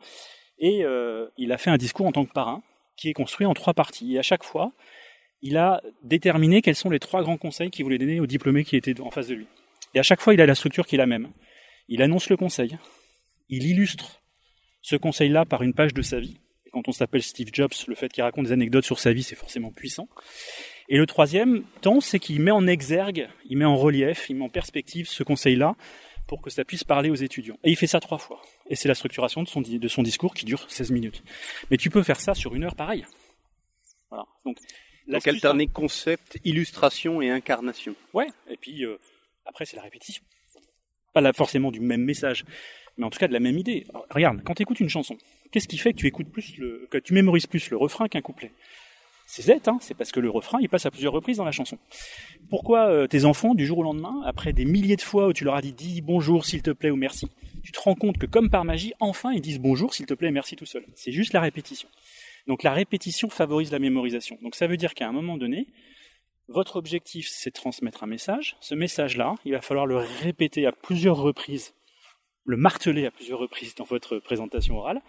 et 0.58 0.84
euh, 0.84 1.28
il 1.38 1.54
a 1.54 1.58
fait 1.58 1.70
un 1.70 1.78
discours 1.78 2.06
en 2.06 2.12
tant 2.12 2.26
que 2.26 2.34
parrain 2.34 2.62
qui 2.98 3.08
est 3.08 3.14
construit 3.14 3.46
en 3.46 3.54
trois 3.54 3.74
parties. 3.74 4.16
Et 4.16 4.20
à 4.20 4.24
chaque 4.24 4.44
fois, 4.44 4.74
il 5.42 5.56
a 5.56 5.82
déterminé 6.04 6.62
quels 6.62 6.76
sont 6.76 6.90
les 6.90 7.00
trois 7.00 7.24
grands 7.24 7.38
conseils 7.38 7.70
qu'il 7.70 7.86
voulait 7.86 7.98
donner 7.98 8.20
aux 8.20 8.28
diplômés 8.28 8.66
qui 8.66 8.76
étaient 8.76 9.00
en 9.00 9.10
face 9.10 9.30
de 9.30 9.36
lui. 9.36 9.48
Et 9.94 10.00
à 10.00 10.04
chaque 10.04 10.20
fois, 10.20 10.34
il 10.34 10.42
a 10.42 10.46
la 10.46 10.54
structure 10.54 10.86
qui 10.86 10.96
est 10.96 10.98
la 10.98 11.08
même. 11.08 11.32
Il 11.88 12.02
annonce 12.02 12.30
le 12.30 12.36
conseil, 12.36 12.78
il 13.48 13.66
illustre 13.66 14.22
ce 14.82 14.98
conseil-là 14.98 15.46
par 15.46 15.64
une 15.64 15.74
page 15.74 15.94
de 15.94 16.02
sa 16.02 16.20
vie. 16.20 16.42
Et 16.66 16.72
quand 16.72 16.90
on 16.90 16.92
s'appelle 16.92 17.24
Steve 17.24 17.52
Jobs, 17.54 17.72
le 17.88 17.96
fait 17.96 18.12
qu'il 18.12 18.22
raconte 18.22 18.48
des 18.48 18.52
anecdotes 18.52 18.84
sur 18.84 19.00
sa 19.00 19.14
vie, 19.14 19.24
c'est 19.24 19.36
forcément 19.36 19.72
puissant. 19.72 20.10
Et 20.90 20.98
le 20.98 21.06
troisième 21.06 21.64
temps, 21.82 22.02
c'est 22.02 22.18
qu'il 22.18 22.42
met 22.42 22.52
en 22.52 22.66
exergue, 22.66 23.30
il 23.48 23.58
met 23.58 23.66
en 23.66 23.78
relief, 23.78 24.28
il 24.30 24.38
met 24.38 24.46
en 24.46 24.50
perspective 24.50 25.08
ce 25.08 25.22
conseil-là 25.22 25.76
pour 26.26 26.42
que 26.42 26.50
ça 26.50 26.66
puisse 26.66 26.84
parler 26.84 27.12
aux 27.12 27.16
étudiants. 27.16 27.58
Et 27.64 27.70
il 27.70 27.76
fait 27.76 27.88
ça 27.88 28.00
trois 28.00 28.18
fois. 28.18 28.42
Et 28.70 28.76
c'est 28.76 28.88
la 28.88 28.96
structuration 28.96 29.44
de 29.44 29.48
son, 29.48 29.62
de 29.62 29.88
son 29.88 30.02
discours 30.02 30.34
qui 30.34 30.46
dure 30.46 30.66
16 30.70 30.92
minutes. 30.92 31.24
Mais 31.70 31.78
tu 31.78 31.92
peux 31.92 32.02
faire 32.02 32.20
ça 32.20 32.34
sur 32.34 32.56
une 32.56 32.64
heure 32.64 32.76
pareil. 32.76 33.06
Voilà. 34.10 34.26
Donc, 34.46 34.58
donc 35.08 35.28
alterner 35.28 35.68
concept, 35.68 36.40
illustration 36.44 37.22
et 37.22 37.30
incarnation. 37.30 37.96
Ouais, 38.14 38.28
et 38.50 38.58
puis 38.58 38.84
euh, 38.84 38.98
après 39.46 39.66
c'est 39.66 39.76
la 39.76 39.84
répétition. 39.84 40.24
Pas 41.14 41.22
là 41.22 41.34
forcément 41.34 41.72
du 41.72 41.80
même 41.80 42.04
message, 42.04 42.46
mais 42.98 43.06
en 43.06 43.10
tout 43.12 43.20
cas 43.20 43.28
de 43.28 43.34
la 43.34 43.40
même 43.40 43.58
idée. 43.58 43.86
Alors, 43.90 44.06
regarde, 44.10 44.42
quand 44.44 44.56
tu 44.56 44.64
écoutes 44.64 44.80
une 44.80 44.90
chanson, 44.90 45.18
qu'est-ce 45.52 45.68
qui 45.68 45.78
fait 45.78 45.94
que 45.94 45.98
tu 45.98 46.08
écoutes 46.08 46.32
plus 46.32 46.58
le, 46.58 46.88
que 46.90 46.98
tu 46.98 47.14
mémorises 47.14 47.48
plus 47.48 47.70
le 47.70 47.78
refrain 47.78 48.08
qu'un 48.08 48.22
couplet? 48.22 48.52
C'est 49.32 49.44
Z, 49.44 49.68
hein, 49.68 49.78
c'est 49.80 49.94
parce 49.94 50.12
que 50.12 50.20
le 50.20 50.32
refrain, 50.32 50.58
il 50.60 50.70
passe 50.70 50.88
à 50.88 50.92
plusieurs 50.92 51.14
reprises 51.14 51.38
dans 51.38 51.46
la 51.46 51.52
chanson. 51.52 51.78
Pourquoi 52.50 52.90
euh, 52.90 53.06
tes 53.06 53.26
enfants, 53.26 53.54
du 53.54 53.64
jour 53.64 53.78
au 53.78 53.84
lendemain, 53.84 54.24
après 54.26 54.54
des 54.54 54.66
milliers 54.66 54.96
de 54.96 55.04
fois 55.04 55.28
où 55.28 55.34
tu 55.34 55.44
leur 55.44 55.54
as 55.54 55.62
dit 55.62 55.72
dis 55.72 56.02
bonjour 56.02 56.46
s'il 56.46 56.64
te 56.64 56.72
plaît 56.72 56.90
ou 56.90 56.96
merci, 56.96 57.28
tu 57.64 57.72
te 57.72 57.80
rends 57.80 57.94
compte 57.94 58.18
que 58.18 58.26
comme 58.26 58.50
par 58.50 58.66
magie, 58.66 58.94
enfin 59.00 59.32
ils 59.32 59.42
disent 59.42 59.60
bonjour 59.60 59.94
s'il 59.94 60.08
te 60.08 60.16
plaît 60.16 60.30
et 60.30 60.32
merci 60.32 60.56
tout 60.56 60.66
seul. 60.66 60.84
C'est 60.96 61.12
juste 61.12 61.34
la 61.34 61.42
répétition. 61.42 61.88
Donc 62.48 62.64
la 62.64 62.74
répétition 62.74 63.30
favorise 63.30 63.72
la 63.72 63.78
mémorisation. 63.78 64.40
Donc 64.42 64.56
ça 64.56 64.66
veut 64.66 64.78
dire 64.78 64.96
qu'à 64.96 65.08
un 65.08 65.12
moment 65.12 65.38
donné, 65.38 65.68
votre 66.48 66.78
objectif, 66.78 67.28
c'est 67.30 67.52
de 67.52 67.56
transmettre 67.56 68.04
un 68.04 68.08
message. 68.08 68.58
Ce 68.62 68.74
message-là, 68.74 69.36
il 69.46 69.52
va 69.52 69.62
falloir 69.62 69.86
le 69.86 69.98
répéter 69.98 70.66
à 70.66 70.72
plusieurs 70.72 71.18
reprises, 71.18 71.76
le 72.46 72.58
marteler 72.58 73.06
à 73.06 73.12
plusieurs 73.12 73.38
reprises 73.38 73.76
dans 73.76 73.84
votre 73.84 74.18
présentation 74.18 74.80
orale, 74.80 75.04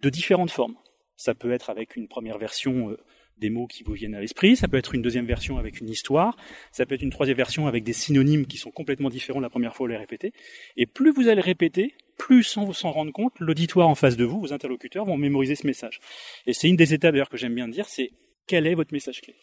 de 0.00 0.10
différentes 0.10 0.50
formes. 0.50 0.74
Ça 1.14 1.32
peut 1.34 1.52
être 1.52 1.70
avec 1.70 1.94
une 1.94 2.08
première 2.08 2.38
version 2.38 2.90
euh, 2.90 2.98
des 3.38 3.50
mots 3.50 3.66
qui 3.66 3.82
vous 3.82 3.92
viennent 3.92 4.14
à 4.14 4.20
l'esprit, 4.20 4.56
ça 4.56 4.68
peut 4.68 4.76
être 4.76 4.94
une 4.94 5.02
deuxième 5.02 5.26
version 5.26 5.58
avec 5.58 5.80
une 5.80 5.88
histoire, 5.88 6.36
ça 6.70 6.86
peut 6.86 6.94
être 6.94 7.02
une 7.02 7.10
troisième 7.10 7.36
version 7.36 7.66
avec 7.66 7.84
des 7.84 7.92
synonymes 7.92 8.46
qui 8.46 8.56
sont 8.56 8.70
complètement 8.70 9.10
différents 9.10 9.40
la 9.40 9.50
première 9.50 9.74
fois 9.74 9.84
où 9.84 9.88
vous 9.88 9.92
les 9.92 9.98
répétez. 9.98 10.32
Et 10.76 10.86
plus 10.86 11.12
vous 11.12 11.28
allez 11.28 11.40
répéter, 11.40 11.94
plus 12.18 12.44
sans 12.44 12.64
vous 12.64 12.74
s'en 12.74 12.92
rendre 12.92 13.12
compte, 13.12 13.32
l'auditoire 13.40 13.88
en 13.88 13.94
face 13.94 14.16
de 14.16 14.24
vous, 14.24 14.40
vos 14.40 14.52
interlocuteurs, 14.52 15.04
vont 15.04 15.16
mémoriser 15.16 15.54
ce 15.54 15.66
message. 15.66 16.00
Et 16.46 16.52
c'est 16.52 16.68
une 16.68 16.76
des 16.76 16.94
étapes 16.94 17.12
d'ailleurs 17.12 17.28
que 17.28 17.36
j'aime 17.36 17.54
bien 17.54 17.68
dire, 17.68 17.86
c'est 17.88 18.10
quel 18.46 18.66
est 18.66 18.74
votre 18.74 18.92
message 18.92 19.20
clé? 19.20 19.34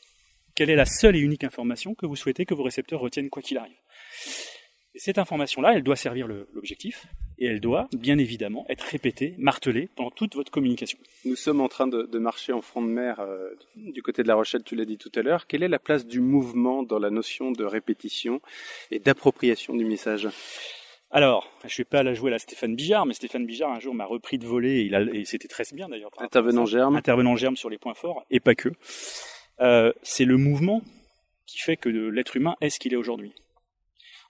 Quelle 0.56 0.70
est 0.70 0.76
la 0.76 0.86
seule 0.86 1.16
et 1.16 1.20
unique 1.20 1.44
information 1.44 1.96
que 1.96 2.06
vous 2.06 2.16
souhaitez 2.16 2.46
que 2.46 2.54
vos 2.54 2.64
récepteurs 2.64 3.00
retiennent 3.00 3.30
quoi 3.30 3.42
qu'il 3.42 3.58
arrive? 3.58 3.78
Et 4.96 5.00
cette 5.00 5.18
information-là, 5.18 5.74
elle 5.76 5.84
doit 5.84 5.96
servir 5.96 6.28
l'objectif, 6.28 7.06
Et 7.40 7.46
elle 7.46 7.62
doit, 7.62 7.88
bien 7.98 8.18
évidemment, 8.18 8.66
être 8.70 8.82
répétée, 8.84 9.34
martelée 9.38 9.90
pendant 9.96 10.12
toute 10.12 10.36
votre 10.36 10.52
communication. 10.52 11.00
Nous 11.24 11.38
sommes 11.38 11.62
en 11.62 11.70
train 11.70 11.88
de, 11.88 12.04
de 12.04 12.20
marcher 12.20 12.52
en 12.52 12.62
front 12.62 12.82
de 12.82 12.88
mer 12.88 13.22
euh, 13.22 13.50
du 13.76 14.02
côté 14.02 14.24
de 14.24 14.28
La 14.28 14.36
Rochelle, 14.36 14.64
tu 14.64 14.76
l'as 14.76 14.86
dit 14.86 14.98
tout 14.98 15.12
à 15.16 15.22
l'heure. 15.22 15.48
Quelle 15.48 15.64
est 15.64 15.70
la 15.70 15.80
place 15.80 16.06
du 16.06 16.20
mouvement 16.20 16.84
dans 16.84 17.00
la 17.00 17.10
notion 17.10 17.52
de 17.52 17.64
répétition 17.64 18.42
et 18.92 19.00
d'appropriation 19.00 19.74
du 19.74 19.86
message? 19.86 20.28
Alors, 21.12 21.50
je 21.66 21.78
vais 21.78 21.86
pas 21.86 22.04
la 22.04 22.14
jouer 22.14 22.34
à 22.34 22.40
Stéphane 22.40 22.76
Bijard, 22.76 23.06
mais 23.06 23.14
Stéphane 23.14 23.46
Bijard 23.46 23.72
un 23.72 23.80
jour 23.80 23.96
m'a 23.96 24.06
repris 24.06 24.38
de 24.38 24.46
voler, 24.46 24.90
et, 25.14 25.26
c'était 25.26 25.48
très 25.48 25.64
bien 25.74 25.90
d'ailleurs. 25.90 26.12
Intervenant 26.20 26.66
germe. 26.66 26.96
Intervenant 26.96 27.36
germe 27.36 27.56
sur 27.56 27.70
les 27.70 27.80
points 27.80 27.96
forts, 27.96 28.26
et 28.30 28.40
pas 28.40 28.54
que. 28.54 28.70
Euh, 29.62 29.92
c'est 30.04 30.26
le 30.26 30.38
mouvement 30.38 30.82
qui 31.48 31.60
fait 31.60 31.78
que 31.78 31.90
l'être 31.90 32.38
humain 32.38 32.56
est 32.62 32.70
ce 32.70 32.80
qu'il 32.80 32.94
est 32.94 32.98
aujourd'hui. 32.98 33.34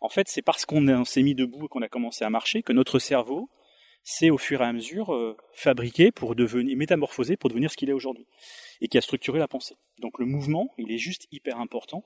En 0.02 0.10
fait, 0.10 0.28
c'est 0.28 0.42
parce 0.42 0.66
qu'on 0.66 0.88
est- 0.88 0.94
on 0.94 1.06
s'est 1.06 1.24
mis 1.24 1.36
debout 1.36 1.66
et 1.66 1.68
qu'on 1.68 1.82
a 1.82 1.90
commencé 1.90 2.24
à 2.24 2.30
marcher 2.30 2.64
que 2.64 2.74
notre 2.74 3.00
cerveau 3.00 3.50
s'est 4.04 4.30
au 4.30 4.38
fur 4.38 4.62
et 4.62 4.66
à 4.66 4.72
mesure 4.74 5.14
euh, 5.14 5.36
fabriqué 5.54 6.12
pour 6.12 6.34
devenir 6.36 6.76
métamorphosé 6.78 7.36
pour 7.36 7.50
devenir 7.50 7.70
ce 7.70 7.76
qu'il 7.78 7.90
est 7.90 7.94
aujourd'hui 7.94 8.26
et 8.82 8.88
qui 8.88 8.98
a 8.98 9.02
structuré 9.02 9.40
la 9.40 9.48
pensée. 9.48 9.76
Donc 10.00 10.20
le 10.20 10.26
mouvement, 10.26 10.70
il 10.78 10.92
est 10.92 10.98
juste 10.98 11.28
hyper 11.32 11.60
important. 11.60 12.04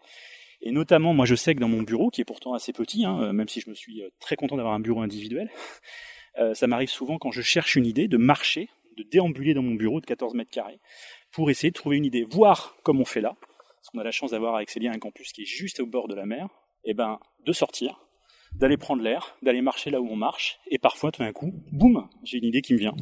Et 0.61 0.71
notamment, 0.71 1.13
moi 1.13 1.25
je 1.25 1.35
sais 1.35 1.53
que 1.53 1.59
dans 1.59 1.67
mon 1.67 1.83
bureau, 1.83 2.09
qui 2.09 2.21
est 2.21 2.25
pourtant 2.25 2.53
assez 2.53 2.73
petit, 2.73 3.05
hein, 3.05 3.21
euh, 3.21 3.33
même 3.33 3.47
si 3.47 3.61
je 3.61 3.69
me 3.69 3.75
suis 3.75 4.01
euh, 4.01 4.09
très 4.19 4.35
content 4.35 4.55
d'avoir 4.55 4.73
un 4.73 4.79
bureau 4.79 5.01
individuel, 5.01 5.49
ça 6.53 6.65
m'arrive 6.65 6.89
souvent 6.89 7.19
quand 7.19 7.31
je 7.31 7.43
cherche 7.43 7.75
une 7.75 7.85
idée 7.85 8.07
de 8.07 8.17
marcher, 8.17 8.67
de 8.97 9.03
déambuler 9.03 9.53
dans 9.53 9.61
mon 9.61 9.75
bureau 9.75 10.01
de 10.01 10.05
14 10.07 10.33
mètres 10.33 10.49
carrés 10.49 10.79
pour 11.31 11.51
essayer 11.51 11.69
de 11.69 11.75
trouver 11.75 11.97
une 11.97 12.05
idée, 12.05 12.23
voir 12.23 12.75
comme 12.83 12.99
on 12.99 13.05
fait 13.05 13.21
là, 13.21 13.35
parce 13.39 13.89
qu'on 13.91 13.99
a 13.99 14.03
la 14.03 14.11
chance 14.11 14.31
d'avoir 14.31 14.55
avec 14.55 14.71
Célia 14.71 14.91
un 14.91 14.97
campus 14.97 15.31
qui 15.31 15.43
est 15.43 15.45
juste 15.45 15.79
au 15.79 15.85
bord 15.85 16.07
de 16.07 16.15
la 16.15 16.25
mer, 16.25 16.47
et 16.85 16.93
ben 16.93 17.19
de 17.45 17.53
sortir, 17.53 17.99
d'aller 18.53 18.77
prendre 18.77 19.01
l'air, 19.01 19.35
d'aller 19.41 19.61
marcher 19.61 19.89
là 19.89 20.01
où 20.01 20.07
on 20.09 20.15
marche, 20.15 20.59
et 20.67 20.77
parfois 20.77 21.11
tout 21.11 21.21
d'un 21.21 21.33
coup, 21.33 21.53
boum, 21.71 22.07
j'ai 22.23 22.37
une 22.37 22.45
idée 22.45 22.61
qui 22.61 22.73
me 22.73 22.79
vient. 22.79 22.95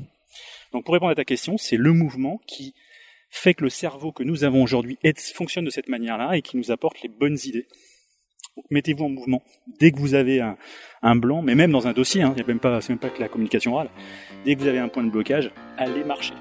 Donc 0.72 0.86
pour 0.86 0.94
répondre 0.94 1.12
à 1.12 1.16
ta 1.16 1.26
question, 1.26 1.58
c'est 1.58 1.78
le 1.78 1.94
mouvement 1.94 2.40
qui 2.48 2.74
fait 3.30 3.54
que 3.54 3.64
le 3.64 3.70
cerveau 3.70 4.12
que 4.12 4.24
nous 4.24 4.44
avons 4.44 4.62
aujourd'hui 4.62 4.98
fonctionne 5.34 5.66
de 5.66 5.70
cette 5.70 5.88
manière-là 5.88 6.38
et 6.38 6.42
qui 6.42 6.58
nous 6.58 6.72
apporte 6.72 7.02
les 7.02 7.10
bonnes 7.10 7.38
idées. 7.46 7.66
Donc, 8.58 8.66
mettez-vous 8.70 9.06
en 9.06 9.10
mouvement. 9.10 9.42
Dès 9.80 9.92
que 9.92 10.00
vous 10.00 10.14
avez 10.14 10.42
un, 10.42 10.58
un 11.02 11.16
blanc, 11.16 11.42
mais 11.42 11.56
même 11.56 11.72
dans 11.72 11.88
un 11.88 11.94
dossier, 11.94 12.22
hein, 12.22 12.34
c'est 12.36 12.46
même 12.46 12.60
pas, 12.60 12.82
que 12.82 13.20
la 13.20 13.30
communication 13.30 13.74
orale. 13.74 13.90
Dès 14.44 14.56
que 14.56 14.60
vous 14.60 14.68
avez 14.68 14.80
un 14.80 14.90
point 14.90 15.04
de 15.04 15.10
blocage, 15.10 15.52
allez 15.78 16.04
marcher. 16.04 16.34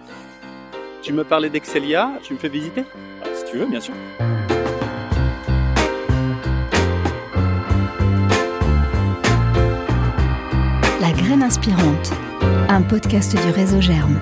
Tu 1.03 1.13
me 1.13 1.23
parlais 1.23 1.49
d'Excelia, 1.49 2.19
tu 2.25 2.35
me 2.35 2.39
fais 2.39 2.49
visiter? 2.49 2.83
Ah, 3.23 3.29
si 3.35 3.45
tu 3.53 3.59
veux, 3.59 3.67
bien 3.67 3.81
sûr. 3.81 3.95
Inspirante, 11.51 12.13
un 12.69 12.81
podcast 12.81 13.33
du 13.33 13.51
réseau 13.51 13.81
Germe. 13.81 14.21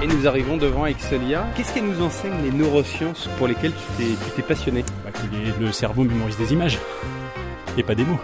Et 0.00 0.06
nous 0.06 0.28
arrivons 0.28 0.56
devant 0.58 0.86
Excelia. 0.86 1.44
Qu'est-ce 1.56 1.74
qu'elle 1.74 1.86
nous 1.86 2.00
enseigne 2.00 2.34
les 2.44 2.52
neurosciences 2.52 3.28
pour 3.36 3.48
lesquelles 3.48 3.72
tu 3.72 4.04
t'es, 4.04 4.10
tu 4.10 4.30
t'es 4.36 4.42
passionné? 4.42 4.84
Bah, 5.04 5.10
que 5.10 5.60
le 5.60 5.72
cerveau 5.72 6.04
mémorise 6.04 6.36
des 6.36 6.52
images 6.52 6.78
et 7.76 7.82
pas 7.82 7.96
des 7.96 8.04
mots. 8.04 8.20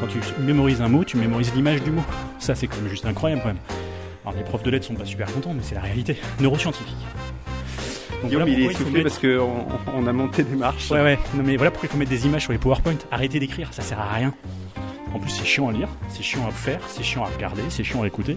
Quand 0.00 0.06
tu 0.06 0.20
mémorises 0.40 0.80
un 0.80 0.88
mot, 0.88 1.04
tu 1.04 1.18
mémorises 1.18 1.52
l'image 1.54 1.82
du 1.82 1.90
mot. 1.90 2.04
Ça, 2.38 2.54
c'est 2.54 2.66
quand 2.66 2.76
même 2.76 2.88
juste 2.88 3.04
incroyable 3.04 3.42
quand 3.42 3.48
même. 3.48 3.58
Alors 4.24 4.38
les 4.38 4.42
profs 4.42 4.62
de 4.62 4.70
lettres 4.70 4.86
sont 4.86 4.94
pas 4.94 5.04
super 5.04 5.30
contents, 5.30 5.52
mais 5.52 5.62
c'est 5.62 5.74
la 5.74 5.82
réalité 5.82 6.18
neuroscientifique. 6.40 6.96
Donc, 8.22 8.30
Guillaume, 8.30 8.42
voilà 8.44 8.58
il 8.58 8.64
est 8.64 8.68
pourquoi 8.68 8.72
faut 8.78 8.82
essoufflé 8.82 9.04
mettre- 9.04 9.20
parce 9.20 9.92
qu'on 9.94 10.02
on 10.02 10.06
a 10.06 10.12
monté 10.12 10.42
des 10.42 10.56
marches. 10.56 10.90
Ouais, 10.90 11.02
ouais. 11.02 11.18
Non, 11.34 11.42
mais 11.44 11.56
voilà 11.56 11.70
pourquoi 11.70 11.88
il 11.88 11.92
faut 11.92 11.98
mettre 11.98 12.10
des 12.10 12.26
images 12.26 12.42
sur 12.42 12.52
les 12.52 12.58
PowerPoint. 12.58 12.96
Arrêtez 13.10 13.38
d'écrire, 13.38 13.68
ça 13.72 13.82
sert 13.82 14.00
à 14.00 14.08
rien. 14.14 14.32
En 15.14 15.18
plus, 15.18 15.30
c'est 15.30 15.44
chiant 15.44 15.68
à 15.68 15.72
lire, 15.72 15.88
c'est 16.08 16.22
chiant 16.22 16.46
à 16.46 16.50
faire, 16.50 16.80
c'est 16.88 17.02
chiant 17.02 17.24
à 17.24 17.28
regarder, 17.28 17.62
c'est 17.68 17.84
chiant 17.84 18.02
à 18.02 18.06
écouter. 18.06 18.36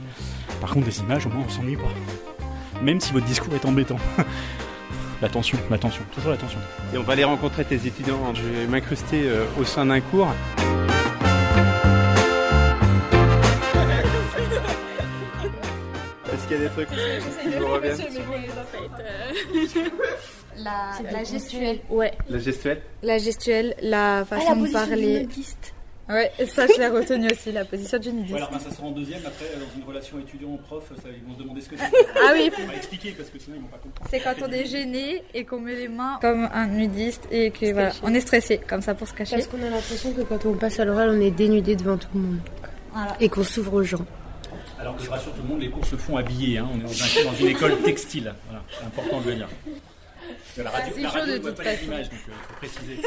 Par 0.62 0.72
contre, 0.72 0.86
des 0.86 1.00
images, 1.00 1.26
au 1.26 1.30
moins, 1.30 1.44
on 1.46 1.50
s'ennuie 1.50 1.76
pas. 1.76 2.82
Même 2.82 3.00
si 3.02 3.12
votre 3.14 3.26
discours 3.26 3.54
est 3.56 3.66
embêtant. 3.66 3.98
l'attention, 5.22 5.58
l'attention, 5.70 6.04
toujours 6.14 6.32
l'attention. 6.32 6.60
Et 6.94 6.98
on 6.98 7.04
va 7.04 7.14
aller 7.14 7.24
rencontrer 7.26 7.66
tes 7.66 7.76
étudiants. 7.88 8.20
Je 8.34 8.42
vais 8.42 8.68
m'incruster 8.68 9.24
euh, 9.26 9.44
au 9.60 9.66
sein 9.66 9.86
d'un 9.86 10.00
cours. 10.00 10.28
Qu'il 16.50 16.58
y 16.58 16.66
a 16.66 16.68
des 16.68 16.74
trucs 16.74 16.90
qui 16.90 17.58
vous 17.58 17.68
reviennent 17.68 17.98
La, 20.58 20.92
C'est 20.98 21.12
la 21.12 21.24
gestuelle. 21.24 21.80
Ouais. 21.90 22.12
La 22.30 22.40
gestuelle 22.40 22.82
La 23.02 23.18
gestuelle, 23.18 23.76
la 23.82 24.18
Ah, 24.20 24.26
façon 24.26 24.56
de 24.58 24.72
parler. 24.72 25.28
Ouais, 26.10 26.32
ça 26.48 26.66
je 26.66 26.80
l'ai 26.80 26.88
retenu 26.88 27.28
aussi, 27.32 27.52
la 27.52 27.64
position 27.66 28.00
du 28.00 28.12
nudiste. 28.12 28.40
ben, 28.52 28.60
ça 28.60 28.72
sera 28.72 28.88
en 28.88 28.92
deuxième, 28.92 29.20
après, 29.28 29.46
dans 29.54 29.80
une 29.80 29.88
relation 29.88 30.18
étudiant-prof, 30.20 30.92
ils 31.06 31.24
vont 31.30 31.36
se 31.36 31.40
demander 31.40 31.62
ce 31.62 31.70
que 31.70 31.78
c'est. 31.78 31.86
Ah 32.16 32.32
oui, 32.34 32.50
On 32.64 32.66
va 32.68 32.76
expliquer 32.76 33.12
parce 33.12 33.30
que 33.30 33.38
sinon 33.38 33.58
ils 33.58 33.62
vont 33.62 33.68
pas 33.68 33.78
comprendre. 33.78 34.10
c'est 34.10 34.20
quand 34.20 34.34
on 34.46 34.52
est 34.52 34.66
gêné 34.66 35.24
et 35.36 35.46
qu'on 35.46 35.60
met 35.60 35.76
les 35.76 35.88
mains 35.88 36.18
comme 36.20 36.50
un 36.52 36.66
nudiste 36.66 37.28
et 37.32 37.52
que 37.52 37.72
voilà, 37.74 37.92
on 38.02 38.12
est 38.16 38.22
stressé, 38.22 38.58
comme 38.58 38.82
ça 38.82 38.96
pour 38.96 39.08
se 39.08 39.14
cacher. 39.14 39.36
Parce 39.36 39.48
qu'on 39.48 39.62
a 39.62 39.70
l'impression 39.70 40.12
que 40.14 40.22
quand 40.22 40.44
on 40.48 40.54
passe 40.56 40.80
à 40.80 40.86
l'oral, 40.86 41.12
on 41.12 41.22
est 41.22 41.30
dénudé 41.32 41.76
devant 41.76 41.96
tout 41.98 42.08
le 42.16 42.20
monde. 42.22 42.40
Voilà. 42.92 43.16
Et 43.20 43.30
qu'on 43.30 43.44
s'ouvre 43.44 43.76
aux 43.76 43.84
gens. 43.84 44.06
Alors 44.80 44.96
que 44.96 45.04
je 45.04 45.10
rassure 45.10 45.34
tout 45.34 45.42
le 45.42 45.48
monde, 45.48 45.62
les 45.62 45.70
cours 45.70 45.86
se 45.86 45.96
font 45.98 46.16
habillés. 46.18 46.58
Hein. 46.58 46.68
On 46.74 46.80
est 46.80 46.84
dans, 46.84 46.90
un- 46.90 47.32
dans 47.32 47.38
une 47.38 47.48
école 47.48 47.78
textile. 47.82 48.34
Voilà, 48.48 48.64
c'est 48.72 48.86
important 48.86 49.22
de 49.22 49.30
le 49.30 49.36
dire. 49.36 49.50
La 50.58 50.70
radio, 50.70 50.94
c'est 50.96 51.02
la 51.02 51.10
chaud 51.10 51.20
radio 51.20 51.34
de 51.34 51.38
ne 51.38 51.42
voit 51.44 51.52
pas 51.54 51.64
les 51.64 51.84
images, 51.86 52.10
donc 52.10 52.20
il 52.28 52.34
faut 52.34 52.54
préciser. 52.56 53.02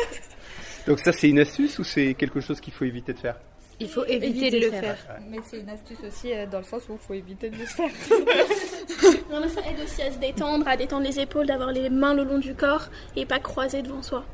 Donc 0.86 0.98
ça 0.98 1.12
c'est 1.12 1.28
une 1.28 1.38
astuce 1.38 1.78
ou 1.78 1.84
c'est 1.84 2.14
quelque 2.14 2.40
chose 2.40 2.60
qu'il 2.60 2.72
faut 2.72 2.84
éviter 2.84 3.12
de 3.12 3.18
faire? 3.18 3.36
Il 3.80 3.88
faut 3.88 4.04
éviter, 4.04 4.50
de 4.50 4.58
le 4.66 4.70
faire. 4.70 4.96
Mais 5.28 5.38
c'est 5.44 5.58
une 5.60 5.68
astuce 5.70 5.98
aussi 6.06 6.32
euh, 6.32 6.46
dans 6.46 6.58
le 6.58 6.64
sens 6.64 6.82
où 6.88 6.92
il 6.92 6.98
faut 6.98 7.14
éviter 7.14 7.50
de 7.50 7.56
le 7.56 7.64
faire. 7.66 7.90
Non, 9.30 9.40
mais 9.40 9.48
ça 9.48 9.60
aide 9.60 9.82
aussi 9.84 10.02
à 10.02 10.12
se 10.12 10.18
détendre, 10.18 10.68
à 10.68 10.76
détendre 10.76 11.06
les 11.06 11.18
épaules, 11.18 11.46
d'avoir 11.46 11.72
les 11.72 11.88
mains 11.90 12.14
le 12.14 12.24
long 12.24 12.38
du 12.38 12.54
corps 12.54 12.88
et 13.16 13.24
pas 13.26 13.38
croisées 13.38 13.82
devant 13.82 14.02
soi. 14.02 14.24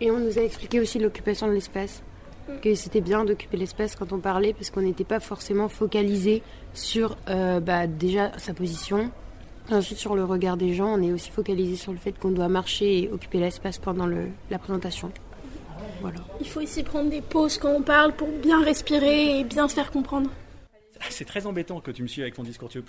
Et 0.00 0.10
on 0.10 0.18
nous 0.18 0.38
a 0.38 0.42
expliqué 0.42 0.80
aussi 0.80 0.98
l'occupation 0.98 1.46
de 1.48 1.52
l'espace. 1.52 2.02
Que 2.62 2.74
c'était 2.74 3.00
bien 3.00 3.24
d'occuper 3.24 3.56
l'espace 3.56 3.96
quand 3.96 4.12
on 4.12 4.18
parlait 4.18 4.52
parce 4.52 4.70
qu'on 4.70 4.82
n'était 4.82 5.04
pas 5.04 5.20
forcément 5.20 5.68
focalisé 5.68 6.42
sur 6.74 7.16
euh, 7.28 7.60
bah, 7.60 7.86
déjà 7.86 8.32
sa 8.38 8.54
position. 8.54 9.10
Ensuite 9.70 9.98
sur 9.98 10.16
le 10.16 10.24
regard 10.24 10.56
des 10.56 10.74
gens, 10.74 10.98
on 10.98 11.02
est 11.02 11.12
aussi 11.12 11.30
focalisé 11.30 11.76
sur 11.76 11.92
le 11.92 11.98
fait 11.98 12.12
qu'on 12.12 12.30
doit 12.30 12.48
marcher 12.48 13.02
et 13.02 13.10
occuper 13.12 13.38
l'espace 13.38 13.78
pendant 13.78 14.06
le, 14.06 14.28
la 14.50 14.58
présentation. 14.58 15.12
Voilà. 16.00 16.18
Il 16.40 16.48
faut 16.48 16.60
ici 16.60 16.82
prendre 16.82 17.10
des 17.10 17.20
pauses 17.20 17.58
quand 17.58 17.70
on 17.70 17.82
parle 17.82 18.12
pour 18.12 18.28
bien 18.28 18.62
respirer 18.62 19.38
et 19.38 19.44
bien 19.44 19.68
se 19.68 19.74
faire 19.74 19.92
comprendre. 19.92 20.30
C'est 21.10 21.24
très 21.24 21.46
embêtant 21.46 21.80
que 21.80 21.90
tu 21.90 22.02
me 22.02 22.08
suives 22.08 22.22
avec 22.24 22.34
ton 22.34 22.42
discours. 22.42 22.68
Tu 22.68 22.78
veux, 22.78 22.84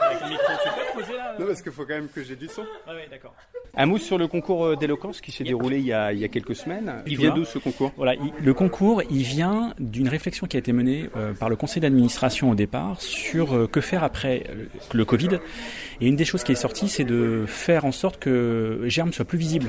avec 0.00 0.18
ton 0.20 0.28
micro, 0.28 0.44
tu 0.62 0.68
peux 0.94 1.00
poser 1.02 1.16
là 1.16 1.34
Non 1.38 1.46
parce 1.46 1.62
qu'il 1.62 1.72
faut 1.72 1.82
quand 1.84 1.94
même 1.94 2.08
que 2.08 2.22
j'ai 2.22 2.36
du 2.36 2.48
son. 2.48 2.64
Ah 2.86 2.94
ouais, 2.94 3.06
d'accord. 3.10 3.34
Un 3.78 3.86
mot 3.86 3.98
sur 3.98 4.16
le 4.16 4.26
concours 4.28 4.64
euh, 4.64 4.76
d'éloquence 4.76 5.20
qui 5.20 5.32
s'est 5.32 5.44
déroulé 5.44 5.78
il 5.78 5.84
y, 5.86 5.92
a, 5.92 6.12
il 6.12 6.18
y 6.18 6.24
a 6.24 6.28
quelques 6.28 6.54
semaines. 6.56 7.02
Il 7.06 7.18
vient 7.18 7.34
d'où 7.34 7.44
ce 7.44 7.58
concours? 7.58 7.92
Voilà, 7.96 8.14
il- 8.14 8.32
le 8.42 8.54
concours, 8.54 9.02
il 9.10 9.22
vient 9.22 9.74
d'une 9.78 10.08
réflexion 10.08 10.46
qui 10.46 10.56
a 10.56 10.60
été 10.60 10.72
menée 10.72 11.10
euh, 11.16 11.34
par 11.34 11.50
le 11.50 11.56
conseil 11.56 11.82
d'administration 11.82 12.50
au 12.50 12.54
départ 12.54 13.00
sur 13.02 13.54
euh, 13.54 13.66
que 13.66 13.80
faire 13.82 14.02
après 14.02 14.44
le, 14.54 14.68
le 14.98 15.04
Covid. 15.04 15.38
Et 16.00 16.06
une 16.08 16.16
des 16.16 16.24
choses 16.24 16.42
qui 16.44 16.52
est 16.52 16.56
sortie, 16.56 16.88
c'est 16.88 17.04
de 17.04 17.44
faire 17.46 17.84
en 17.84 17.92
sorte 17.92 18.18
que 18.18 18.80
Germe 18.86 19.12
soit 19.12 19.24
plus 19.26 19.38
visible, 19.38 19.68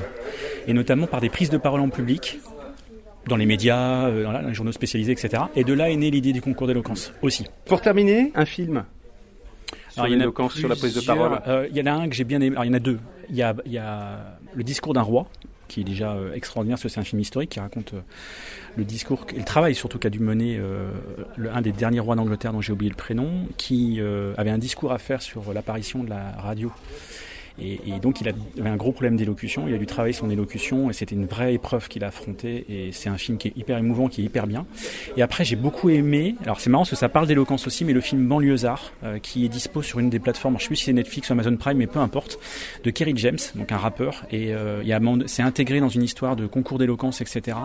et 0.67 0.73
notamment 0.73 1.07
par 1.07 1.19
des 1.19 1.29
prises 1.29 1.49
de 1.49 1.57
parole 1.57 1.81
en 1.81 1.89
public, 1.89 2.39
dans 3.27 3.35
les 3.37 3.45
médias, 3.45 4.07
euh, 4.07 4.23
dans 4.23 4.47
les 4.47 4.53
journaux 4.53 4.71
spécialisés, 4.71 5.11
etc. 5.11 5.43
Et 5.55 5.63
de 5.63 5.73
là 5.73 5.89
est 5.89 5.95
née 5.95 6.11
l'idée 6.11 6.33
du 6.33 6.41
concours 6.41 6.67
d'éloquence 6.67 7.11
aussi. 7.21 7.45
Pour 7.65 7.81
terminer, 7.81 8.31
un 8.35 8.45
film 8.45 8.83
sur 9.89 10.01
Alors, 10.03 10.07
il 10.07 10.13
y 10.13 10.15
en 10.15 10.19
a 10.19 10.19
l'éloquence, 10.21 10.53
sur 10.55 10.69
la 10.69 10.75
prise 10.75 10.93
de 10.95 11.01
parole. 11.01 11.39
Euh, 11.47 11.67
il 11.71 11.77
y 11.77 11.81
en 11.81 11.85
a 11.87 11.91
un 11.91 12.07
que 12.09 12.15
j'ai 12.15 12.23
bien 12.23 12.39
aimé. 12.41 12.55
Alors, 12.55 12.65
il 12.65 12.67
y 12.67 12.71
en 12.71 12.75
a 12.75 12.79
deux. 12.79 12.99
Il 13.29 13.35
y 13.35 13.41
a, 13.43 13.55
il 13.65 13.71
y 13.71 13.77
a 13.77 14.37
le 14.53 14.63
discours 14.63 14.93
d'un 14.93 15.01
roi, 15.01 15.27
qui 15.67 15.81
est 15.81 15.83
déjà 15.83 16.13
euh, 16.13 16.33
extraordinaire, 16.33 16.75
parce 16.75 16.83
que 16.83 16.89
c'est 16.89 16.99
un 16.99 17.03
film 17.03 17.19
historique 17.19 17.49
qui 17.49 17.59
raconte 17.59 17.93
le 18.77 18.85
discours 18.85 19.25
et 19.33 19.39
le 19.39 19.43
travail 19.43 19.75
surtout 19.75 19.97
qu'a 19.99 20.09
dû 20.09 20.19
mener 20.19 20.57
euh, 20.57 20.91
le- 21.35 21.51
un 21.51 21.61
des 21.61 21.71
derniers 21.73 21.99
rois 21.99 22.15
d'Angleterre 22.15 22.53
dont 22.53 22.61
j'ai 22.61 22.71
oublié 22.71 22.89
le 22.89 22.95
prénom, 22.95 23.47
qui 23.57 23.97
euh, 23.99 24.33
avait 24.37 24.51
un 24.51 24.59
discours 24.59 24.93
à 24.93 24.97
faire 24.99 25.21
sur 25.21 25.51
l'apparition 25.53 26.03
de 26.03 26.09
la 26.09 26.31
radio. 26.37 26.71
Et, 27.59 27.79
et 27.87 27.99
donc 27.99 28.21
il 28.21 28.29
avait 28.29 28.69
un 28.69 28.75
gros 28.75 28.91
problème 28.91 29.15
d'élocution, 29.15 29.67
il 29.67 29.73
a 29.73 29.77
dû 29.77 29.85
travailler 29.85 30.13
son 30.13 30.29
élocution 30.29 30.89
et 30.89 30.93
c'était 30.93 31.15
une 31.15 31.25
vraie 31.25 31.53
épreuve 31.53 31.87
qu'il 31.87 32.03
a 32.03 32.07
affrontée 32.07 32.65
et 32.69 32.91
c'est 32.91 33.09
un 33.09 33.17
film 33.17 33.37
qui 33.37 33.49
est 33.49 33.57
hyper 33.57 33.77
émouvant, 33.77 34.07
qui 34.07 34.21
est 34.21 34.25
hyper 34.25 34.47
bien. 34.47 34.65
Et 35.15 35.21
après 35.21 35.45
j'ai 35.45 35.55
beaucoup 35.55 35.89
aimé, 35.89 36.35
alors 36.43 36.59
c'est 36.59 36.69
marrant 36.69 36.83
parce 36.83 36.91
que 36.91 36.95
ça 36.95 37.09
parle 37.09 37.27
d'éloquence 37.27 37.67
aussi, 37.67 37.85
mais 37.85 37.93
le 37.93 38.01
film 38.01 38.27
Banlieusard 38.27 38.91
euh, 39.03 39.19
qui 39.19 39.45
est 39.45 39.49
dispo 39.49 39.81
sur 39.81 39.99
une 39.99 40.09
des 40.09 40.19
plateformes, 40.19 40.57
je 40.57 40.63
sais 40.63 40.67
plus 40.67 40.75
si 40.75 40.85
c'est 40.85 40.93
Netflix 40.93 41.29
ou 41.29 41.33
Amazon 41.33 41.55
Prime, 41.57 41.77
mais 41.77 41.87
peu 41.87 41.99
importe, 41.99 42.39
de 42.83 42.89
Kerry 42.91 43.13
James, 43.17 43.37
donc 43.55 43.71
un 43.71 43.77
rappeur, 43.77 44.25
et 44.31 44.53
euh, 44.53 44.83
c'est 45.25 45.43
intégré 45.43 45.79
dans 45.79 45.89
une 45.89 46.03
histoire 46.03 46.35
de 46.35 46.47
concours 46.47 46.77
d'éloquence, 46.77 47.21
etc. 47.21 47.57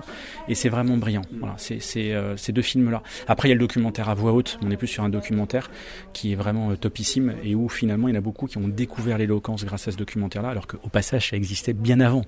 Et 0.48 0.55
c'est 0.55 0.68
vraiment 0.68 0.96
brillant. 0.96 1.22
Voilà, 1.38 1.55
c'est, 1.59 1.81
euh, 2.12 2.37
ces 2.37 2.52
deux 2.52 2.62
films-là. 2.62 3.02
Après 3.28 3.48
il 3.48 3.50
y 3.50 3.52
a 3.52 3.55
le 3.55 3.61
documentaire 3.61 4.09
à 4.09 4.14
voix 4.14 4.33
haute, 4.33 4.59
on 4.62 4.70
est 4.70 4.76
plus 4.76 4.88
sur 4.88 5.05
un 5.05 5.09
documentaire 5.09 5.70
qui 6.12 6.33
est 6.33 6.35
vraiment 6.35 6.70
euh, 6.70 6.76
topissime 6.76 7.35
et 7.44 7.55
où 7.55 7.68
finalement 7.68 8.09
il 8.09 8.12
y 8.12 8.16
en 8.16 8.18
a 8.18 8.22
beaucoup 8.22 8.46
qui 8.46 8.59
ont 8.59 8.68
découvert 8.68 9.18
l'éloquence 9.18 9.64
grâce 9.64 9.81
à 9.88 9.92
ce 9.92 9.96
documentaire-là, 9.96 10.50
alors 10.50 10.66
qu'au 10.66 10.88
passage, 10.88 11.30
ça 11.30 11.36
existait 11.36 11.72
bien 11.72 12.00
avant. 12.00 12.24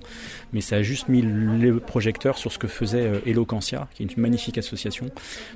Mais 0.53 0.61
ça 0.61 0.77
a 0.77 0.81
juste 0.81 1.09
mis 1.09 1.21
le 1.21 1.79
projecteur 1.79 2.37
sur 2.37 2.51
ce 2.51 2.57
que 2.57 2.67
faisait 2.67 3.07
euh, 3.07 3.19
Eloquentia, 3.25 3.87
qui 3.93 4.03
est 4.03 4.05
une 4.05 4.21
magnifique 4.21 4.57
association 4.57 5.09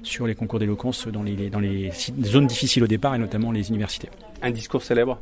sur 0.04 0.28
les 0.28 0.36
concours 0.36 0.60
d'éloquence 0.60 1.08
dans 1.08 1.24
les 1.24 1.92
zones 2.24 2.48
difficiles 2.48 2.84
au 2.84 2.88
départ, 2.88 3.16
et 3.16 3.20
notamment 3.20 3.52
les 3.52 3.70
universités. 3.70 4.10
Un 4.42 4.52
discours 4.52 4.84
célèbre? 4.84 5.20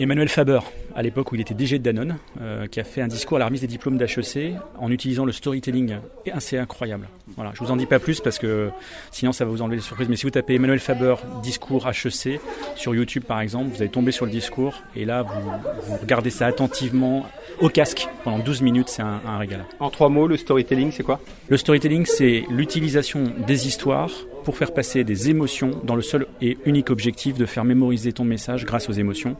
Emmanuel 0.00 0.28
Faber, 0.28 0.60
à 0.94 1.02
l'époque 1.02 1.32
où 1.32 1.34
il 1.34 1.40
était 1.40 1.54
DG 1.54 1.80
de 1.80 1.82
Danone, 1.82 2.18
euh, 2.40 2.68
qui 2.68 2.78
a 2.78 2.84
fait 2.84 3.00
un 3.00 3.08
discours 3.08 3.36
à 3.36 3.40
la 3.40 3.46
remise 3.46 3.62
des 3.62 3.66
diplômes 3.66 3.98
d'HEC 3.98 4.54
en 4.78 4.92
utilisant 4.92 5.24
le 5.24 5.32
storytelling. 5.32 5.96
C'est 6.38 6.56
incroyable. 6.56 7.08
Voilà, 7.34 7.50
je 7.54 7.64
vous 7.64 7.72
en 7.72 7.76
dis 7.76 7.86
pas 7.86 7.98
plus 7.98 8.20
parce 8.20 8.38
que 8.38 8.70
sinon 9.10 9.32
ça 9.32 9.44
va 9.44 9.50
vous 9.50 9.60
enlever 9.60 9.76
des 9.76 9.82
surprises. 9.82 10.08
Mais 10.08 10.14
si 10.14 10.22
vous 10.22 10.30
tapez 10.30 10.54
Emmanuel 10.54 10.78
Faber 10.78 11.16
discours 11.42 11.88
HEC 11.88 12.40
sur 12.76 12.94
YouTube 12.94 13.24
par 13.24 13.40
exemple, 13.40 13.70
vous 13.70 13.82
allez 13.82 13.90
tomber 13.90 14.12
sur 14.12 14.24
le 14.24 14.30
discours 14.30 14.82
et 14.94 15.04
là 15.04 15.22
vous, 15.22 15.98
regardez 16.00 16.30
ça 16.30 16.46
attentivement 16.46 17.26
au 17.60 17.68
casque 17.68 18.06
pendant 18.22 18.38
12 18.38 18.62
minutes, 18.62 18.90
c'est 18.90 19.02
un, 19.02 19.20
un 19.26 19.38
régal. 19.38 19.64
En 19.80 19.90
trois 19.90 20.10
mots, 20.10 20.28
le 20.28 20.36
storytelling 20.36 20.92
c'est 20.92 21.02
quoi? 21.02 21.20
Le 21.48 21.56
storytelling 21.56 22.06
c'est 22.06 22.44
l'utilisation 22.50 23.24
des 23.48 23.66
histoires 23.66 24.12
pour 24.44 24.56
faire 24.56 24.72
passer 24.72 25.04
des 25.04 25.30
émotions 25.30 25.70
dans 25.84 25.96
le 25.96 26.02
seul 26.02 26.26
et 26.40 26.58
unique 26.64 26.90
objectif 26.90 27.36
de 27.36 27.46
faire 27.46 27.64
mémoriser 27.64 28.12
ton 28.12 28.24
message 28.24 28.64
grâce 28.64 28.88
aux 28.88 28.92
émotions 28.92 29.36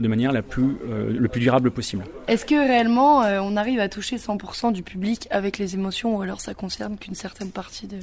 de 0.00 0.08
manière 0.08 0.32
la 0.32 0.42
plus, 0.42 0.76
euh, 0.88 1.10
le 1.10 1.28
plus 1.28 1.40
durable 1.40 1.70
possible. 1.70 2.04
Est-ce 2.28 2.44
que 2.44 2.54
réellement 2.54 3.22
euh, 3.22 3.40
on 3.42 3.56
arrive 3.56 3.80
à 3.80 3.88
toucher 3.88 4.16
100% 4.16 4.72
du 4.72 4.82
public 4.82 5.28
avec 5.30 5.58
les 5.58 5.74
émotions 5.74 6.16
ou 6.16 6.22
alors 6.22 6.40
ça 6.40 6.54
concerne 6.54 6.96
qu'une 6.96 7.14
certaine 7.14 7.50
partie 7.50 7.86
de, 7.86 7.98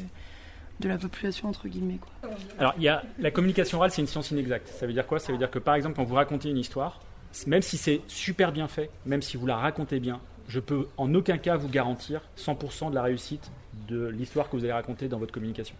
de 0.80 0.90
la 0.90 0.98
population 0.98 1.50
entre 1.50 1.68
guillemets 1.68 2.00
quoi? 2.00 2.30
Alors 2.60 2.74
il 2.78 2.84
y 2.84 2.90
a 2.90 3.04
la 3.20 3.32
communication 3.32 3.78
orale, 3.78 3.92
c'est 3.92 4.02
une 4.02 4.08
science 4.08 4.32
inexacte. 4.32 4.68
Ça 4.68 4.86
veut 4.86 4.94
dire 4.94 5.08
quoi? 5.08 5.20
Ça 5.20 5.32
veut 5.32 5.38
dire 5.38 5.52
que 5.52 5.60
par 5.60 5.76
exemple 5.76 5.96
quand 5.96 6.04
vous 6.04 6.16
racontez 6.16 6.50
une 6.50 6.58
histoire, 6.58 7.00
même 7.48 7.62
si 7.62 7.78
c'est 7.78 8.02
super 8.08 8.52
bien 8.52 8.68
fait, 8.68 8.90
même 9.06 9.22
si 9.22 9.38
vous 9.38 9.46
la 9.46 9.56
racontez 9.56 10.00
bien, 10.00 10.20
je 10.48 10.60
peux 10.60 10.88
en 10.98 11.14
aucun 11.16 11.38
cas 11.38 11.56
vous 11.56 11.70
garantir 11.70 12.22
100% 12.38 12.90
de 12.90 12.96
la 12.96 13.04
réussite 13.04 13.52
de 13.88 14.08
l'histoire 14.08 14.50
que 14.50 14.58
vous 14.58 14.64
allez 14.64 14.74
raconter 14.74 15.08
dans 15.08 15.18
votre 15.18 15.32
communication 15.32 15.76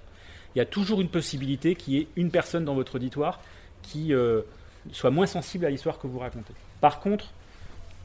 il 0.56 0.60
y 0.60 0.62
a 0.62 0.66
toujours 0.66 1.02
une 1.02 1.10
possibilité 1.10 1.76
qu'il 1.76 1.94
y 1.94 1.98
ait 1.98 2.08
une 2.16 2.32
personne 2.32 2.66
dans 2.66 2.76
votre 2.76 2.96
auditoire 2.96 3.40
qui 3.82 4.14
euh, 4.14 4.42
soit 4.92 5.12
moins 5.12 5.26
sensible 5.26 5.66
à 5.66 5.70
l'histoire 5.70 6.00
que 6.00 6.08
vous 6.08 6.20
racontez. 6.20 6.54
Par 6.80 7.00
contre, 7.00 7.34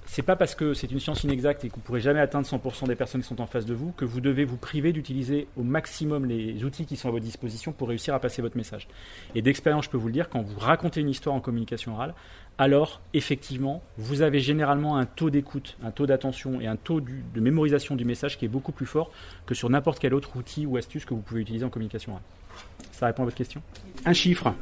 c'est 0.07 0.23
pas 0.23 0.37
parce 0.37 0.55
que 0.55 0.73
c'est 0.73 0.91
une 0.91 1.01
science 1.01 1.25
inexacte 1.25 1.65
et 1.65 1.69
que 1.69 1.75
vous 1.75 1.81
pourrez 1.81 2.01
jamais 2.01 2.21
atteindre 2.21 2.47
100% 2.47 2.87
des 2.87 2.95
personnes 2.95 3.21
qui 3.21 3.27
sont 3.27 3.41
en 3.41 3.47
face 3.47 3.67
de 3.67 3.75
vous 3.75 3.93
que 3.93 4.05
vous 4.05 4.21
devez 4.21 4.45
vous 4.45 4.57
priver 4.57 4.93
d'utiliser 4.93 5.49
au 5.57 5.63
maximum 5.63 6.27
les 6.27 6.65
outils 6.65 6.87
qui 6.87 6.97
sont 6.97 7.09
à 7.09 7.11
votre 7.11 7.25
disposition 7.25 7.73
pour 7.73 7.89
réussir 7.89 8.15
à 8.15 8.21
passer 8.21 8.41
votre 8.41 8.57
message. 8.57 8.89
Et 9.35 9.43
d'expérience, 9.43 9.87
je 9.87 9.91
peux 9.91 9.97
vous 9.97 10.07
le 10.07 10.13
dire, 10.13 10.29
quand 10.29 10.43
vous 10.43 10.59
racontez 10.59 11.01
une 11.01 11.11
histoire 11.11 11.35
en 11.35 11.41
communication 11.41 11.95
orale, 11.95 12.15
alors 12.59 13.01
effectivement, 13.13 13.83
vous 13.99 14.23
avez 14.23 14.41
généralement 14.41 14.97
un 14.97 15.05
taux 15.05 15.29
d'écoute, 15.29 15.77
un 15.83 15.91
taux 15.91 16.07
d'attention 16.07 16.61
et 16.61 16.67
un 16.67 16.77
taux 16.77 17.01
de 17.01 17.41
mémorisation 17.41 17.97
du 17.97 18.05
message 18.05 18.39
qui 18.39 18.45
est 18.45 18.49
beaucoup 18.49 18.73
plus 18.73 18.87
fort 18.87 19.11
que 19.45 19.55
sur 19.55 19.69
n'importe 19.69 19.99
quel 19.99 20.15
autre 20.15 20.37
outil 20.37 20.67
ou 20.67 20.77
astuce 20.77 21.05
que 21.05 21.15
vous 21.15 21.21
pouvez 21.21 21.43
utiliser 21.43 21.65
en 21.65 21.71
communication 21.71 22.13
orale. 22.13 22.25
Ça 22.93 23.07
répond 23.07 23.23
à 23.23 23.27
votre 23.27 23.37
question? 23.37 23.61
Un 24.07 24.15
chiffre 24.15 24.55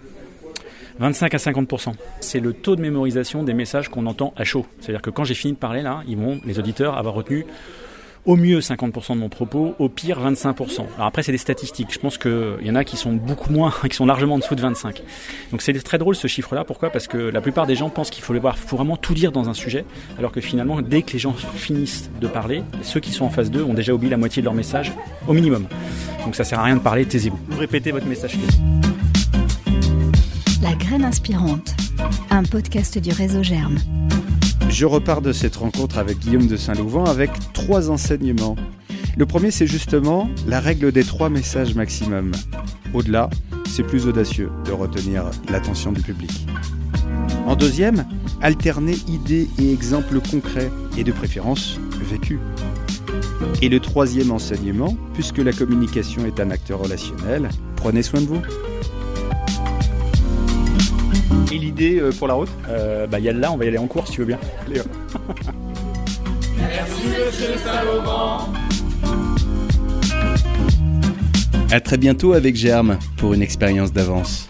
25 0.98 1.35
à 1.35 1.38
50% 1.38 1.92
C'est 2.20 2.40
le 2.40 2.52
taux 2.52 2.76
de 2.76 2.80
mémorisation 2.80 3.42
des 3.42 3.54
messages 3.54 3.88
qu'on 3.88 4.07
entend 4.07 4.33
à 4.37 4.44
chaud. 4.44 4.66
C'est-à-dire 4.80 5.02
que 5.02 5.11
quand 5.11 5.24
j'ai 5.24 5.35
fini 5.35 5.54
de 5.54 5.59
parler 5.59 5.83
là, 5.83 6.02
ils 6.07 6.16
vont, 6.16 6.40
les 6.44 6.59
auditeurs, 6.59 6.96
avoir 6.96 7.14
retenu 7.14 7.46
au 8.26 8.37
mieux 8.37 8.61
50% 8.61 9.14
de 9.14 9.18
mon 9.18 9.28
propos, 9.28 9.74
au 9.78 9.88
pire 9.88 10.20
25%. 10.20 10.85
Alors 10.96 11.07
après 11.07 11.22
c'est 11.22 11.33
des 11.33 11.38
statistiques, 11.38 11.92
je 11.92 11.98
pense 11.98 12.16
qu'il 12.16 12.57
y 12.62 12.70
en 12.70 12.74
a 12.74 12.85
qui 12.85 12.96
sont 12.96 13.12
beaucoup 13.12 13.52
moins, 13.52 13.72
qui 13.90 13.94
sont 13.94 14.07
largement 14.07 14.37
en 14.37 14.38
dessous 14.38 14.54
de 14.54 14.62
25. 14.62 15.02
Donc 15.50 15.62
c'est 15.62 15.72
très 15.83 15.98
drôle 15.98 16.16
ce 16.16 16.26
chiffre-là, 16.26 16.64
pourquoi? 16.64 16.90
Parce 16.90 17.07
que 17.07 17.18
la 17.18 17.40
plupart 17.40 17.66
des 17.66 17.76
gens 17.76 17.90
pensent 17.90 18.11
qu'il 18.11 18.24
faut, 18.24 18.35
vraiment 18.76 18.96
tout 18.96 19.14
dire 19.14 19.33
dans 19.33 19.48
un 19.48 19.54
sujet, 19.54 19.85
alors 20.18 20.33
que 20.33 20.40
finalement 20.40 20.80
dès 20.80 21.02
que 21.02 21.12
les 21.12 21.18
gens 21.18 21.33
finissent 21.33 22.11
de 22.20 22.26
parler, 22.26 22.62
ceux 22.83 23.00
qui 23.00 23.12
sont 23.12 23.24
en 23.24 23.30
face 23.30 23.50
d'eux 23.50 23.62
ont 23.62 23.74
déjà 23.74 23.92
oublié 23.92 24.11
la 24.11 24.16
moitié 24.16 24.40
de 24.40 24.46
leur 24.46 24.54
message, 24.54 24.92
au 25.28 25.33
minimum. 25.33 25.66
Donc 26.24 26.35
ça 26.35 26.44
sert 26.44 26.59
à 26.61 26.64
rien 26.64 26.76
de 26.76 26.80
parler, 26.80 27.04
taisez-vous. 27.04 27.38
Vous 27.48 27.59
répétez 27.59 27.90
votre 27.90 28.07
message. 28.07 28.38
La 30.64 30.72
graine 30.72 31.05
inspirante, 31.05 31.74
un 32.31 32.42
podcast 32.42 32.96
du 32.96 33.12
réseau 33.12 33.42
Germe. 33.42 33.77
Je 34.70 34.87
repars 34.87 35.20
de 35.20 35.31
cette 35.31 35.57
rencontre 35.57 35.98
avec 35.98 36.20
Guillaume 36.20 36.46
de 36.46 36.57
Saint-Louvent 36.57 37.05
avec 37.05 37.31
trois 37.53 37.90
enseignements. 37.90 38.57
Le 39.18 39.27
premier, 39.27 39.50
c'est 39.50 39.66
justement 39.66 40.27
la 40.46 40.61
règle 40.61 40.90
des 40.90 41.05
trois 41.05 41.29
messages 41.29 41.74
maximum. 41.74 42.33
Au-delà, 42.94 43.29
c'est 43.68 43.83
plus 43.83 44.07
audacieux 44.07 44.50
de 44.64 44.72
retenir 44.72 45.24
l'attention 45.50 45.92
du 45.92 46.00
public. 46.00 46.46
En 47.46 47.57
deuxième, 47.57 48.07
alterner 48.40 48.96
idées 49.07 49.50
et 49.59 49.70
exemples 49.70 50.18
concrets 50.18 50.70
et 50.96 51.05
de 51.05 51.12
préférence 51.12 51.79
vécus. 52.11 52.38
Et 53.61 53.68
le 53.68 53.81
troisième 53.81 54.31
enseignement, 54.31 54.96
puisque 55.12 55.38
la 55.38 55.53
communication 55.53 56.24
est 56.24 56.40
un 56.40 56.50
acteur 56.50 56.79
relationnel, 56.79 57.50
prenez 57.77 58.03
soin 58.03 58.22
de 58.22 58.27
vous. 58.29 58.40
Et 61.52 61.59
l'idée 61.59 62.00
euh, 62.00 62.11
pour 62.12 62.28
la 62.28 62.35
route 62.35 62.48
euh, 62.68 63.07
Bah, 63.07 63.18
il 63.18 63.24
y 63.24 63.28
a 63.28 63.33
là, 63.33 63.52
on 63.52 63.57
va 63.57 63.64
y 63.64 63.68
aller 63.68 63.78
en 63.78 63.87
course 63.87 64.09
si 64.09 64.14
tu 64.14 64.20
veux 64.20 64.26
bien. 64.26 64.38
Allez, 64.66 64.80
Merci 66.57 67.02
monsieur 67.07 67.54
Salomon. 67.64 68.52
À 71.70 71.80
très 71.80 71.96
bientôt 71.96 72.33
avec 72.35 72.57
Germe 72.57 72.98
pour 73.16 73.35
une 73.35 73.42
expérience 73.42 73.92
d'avance. 73.92 74.48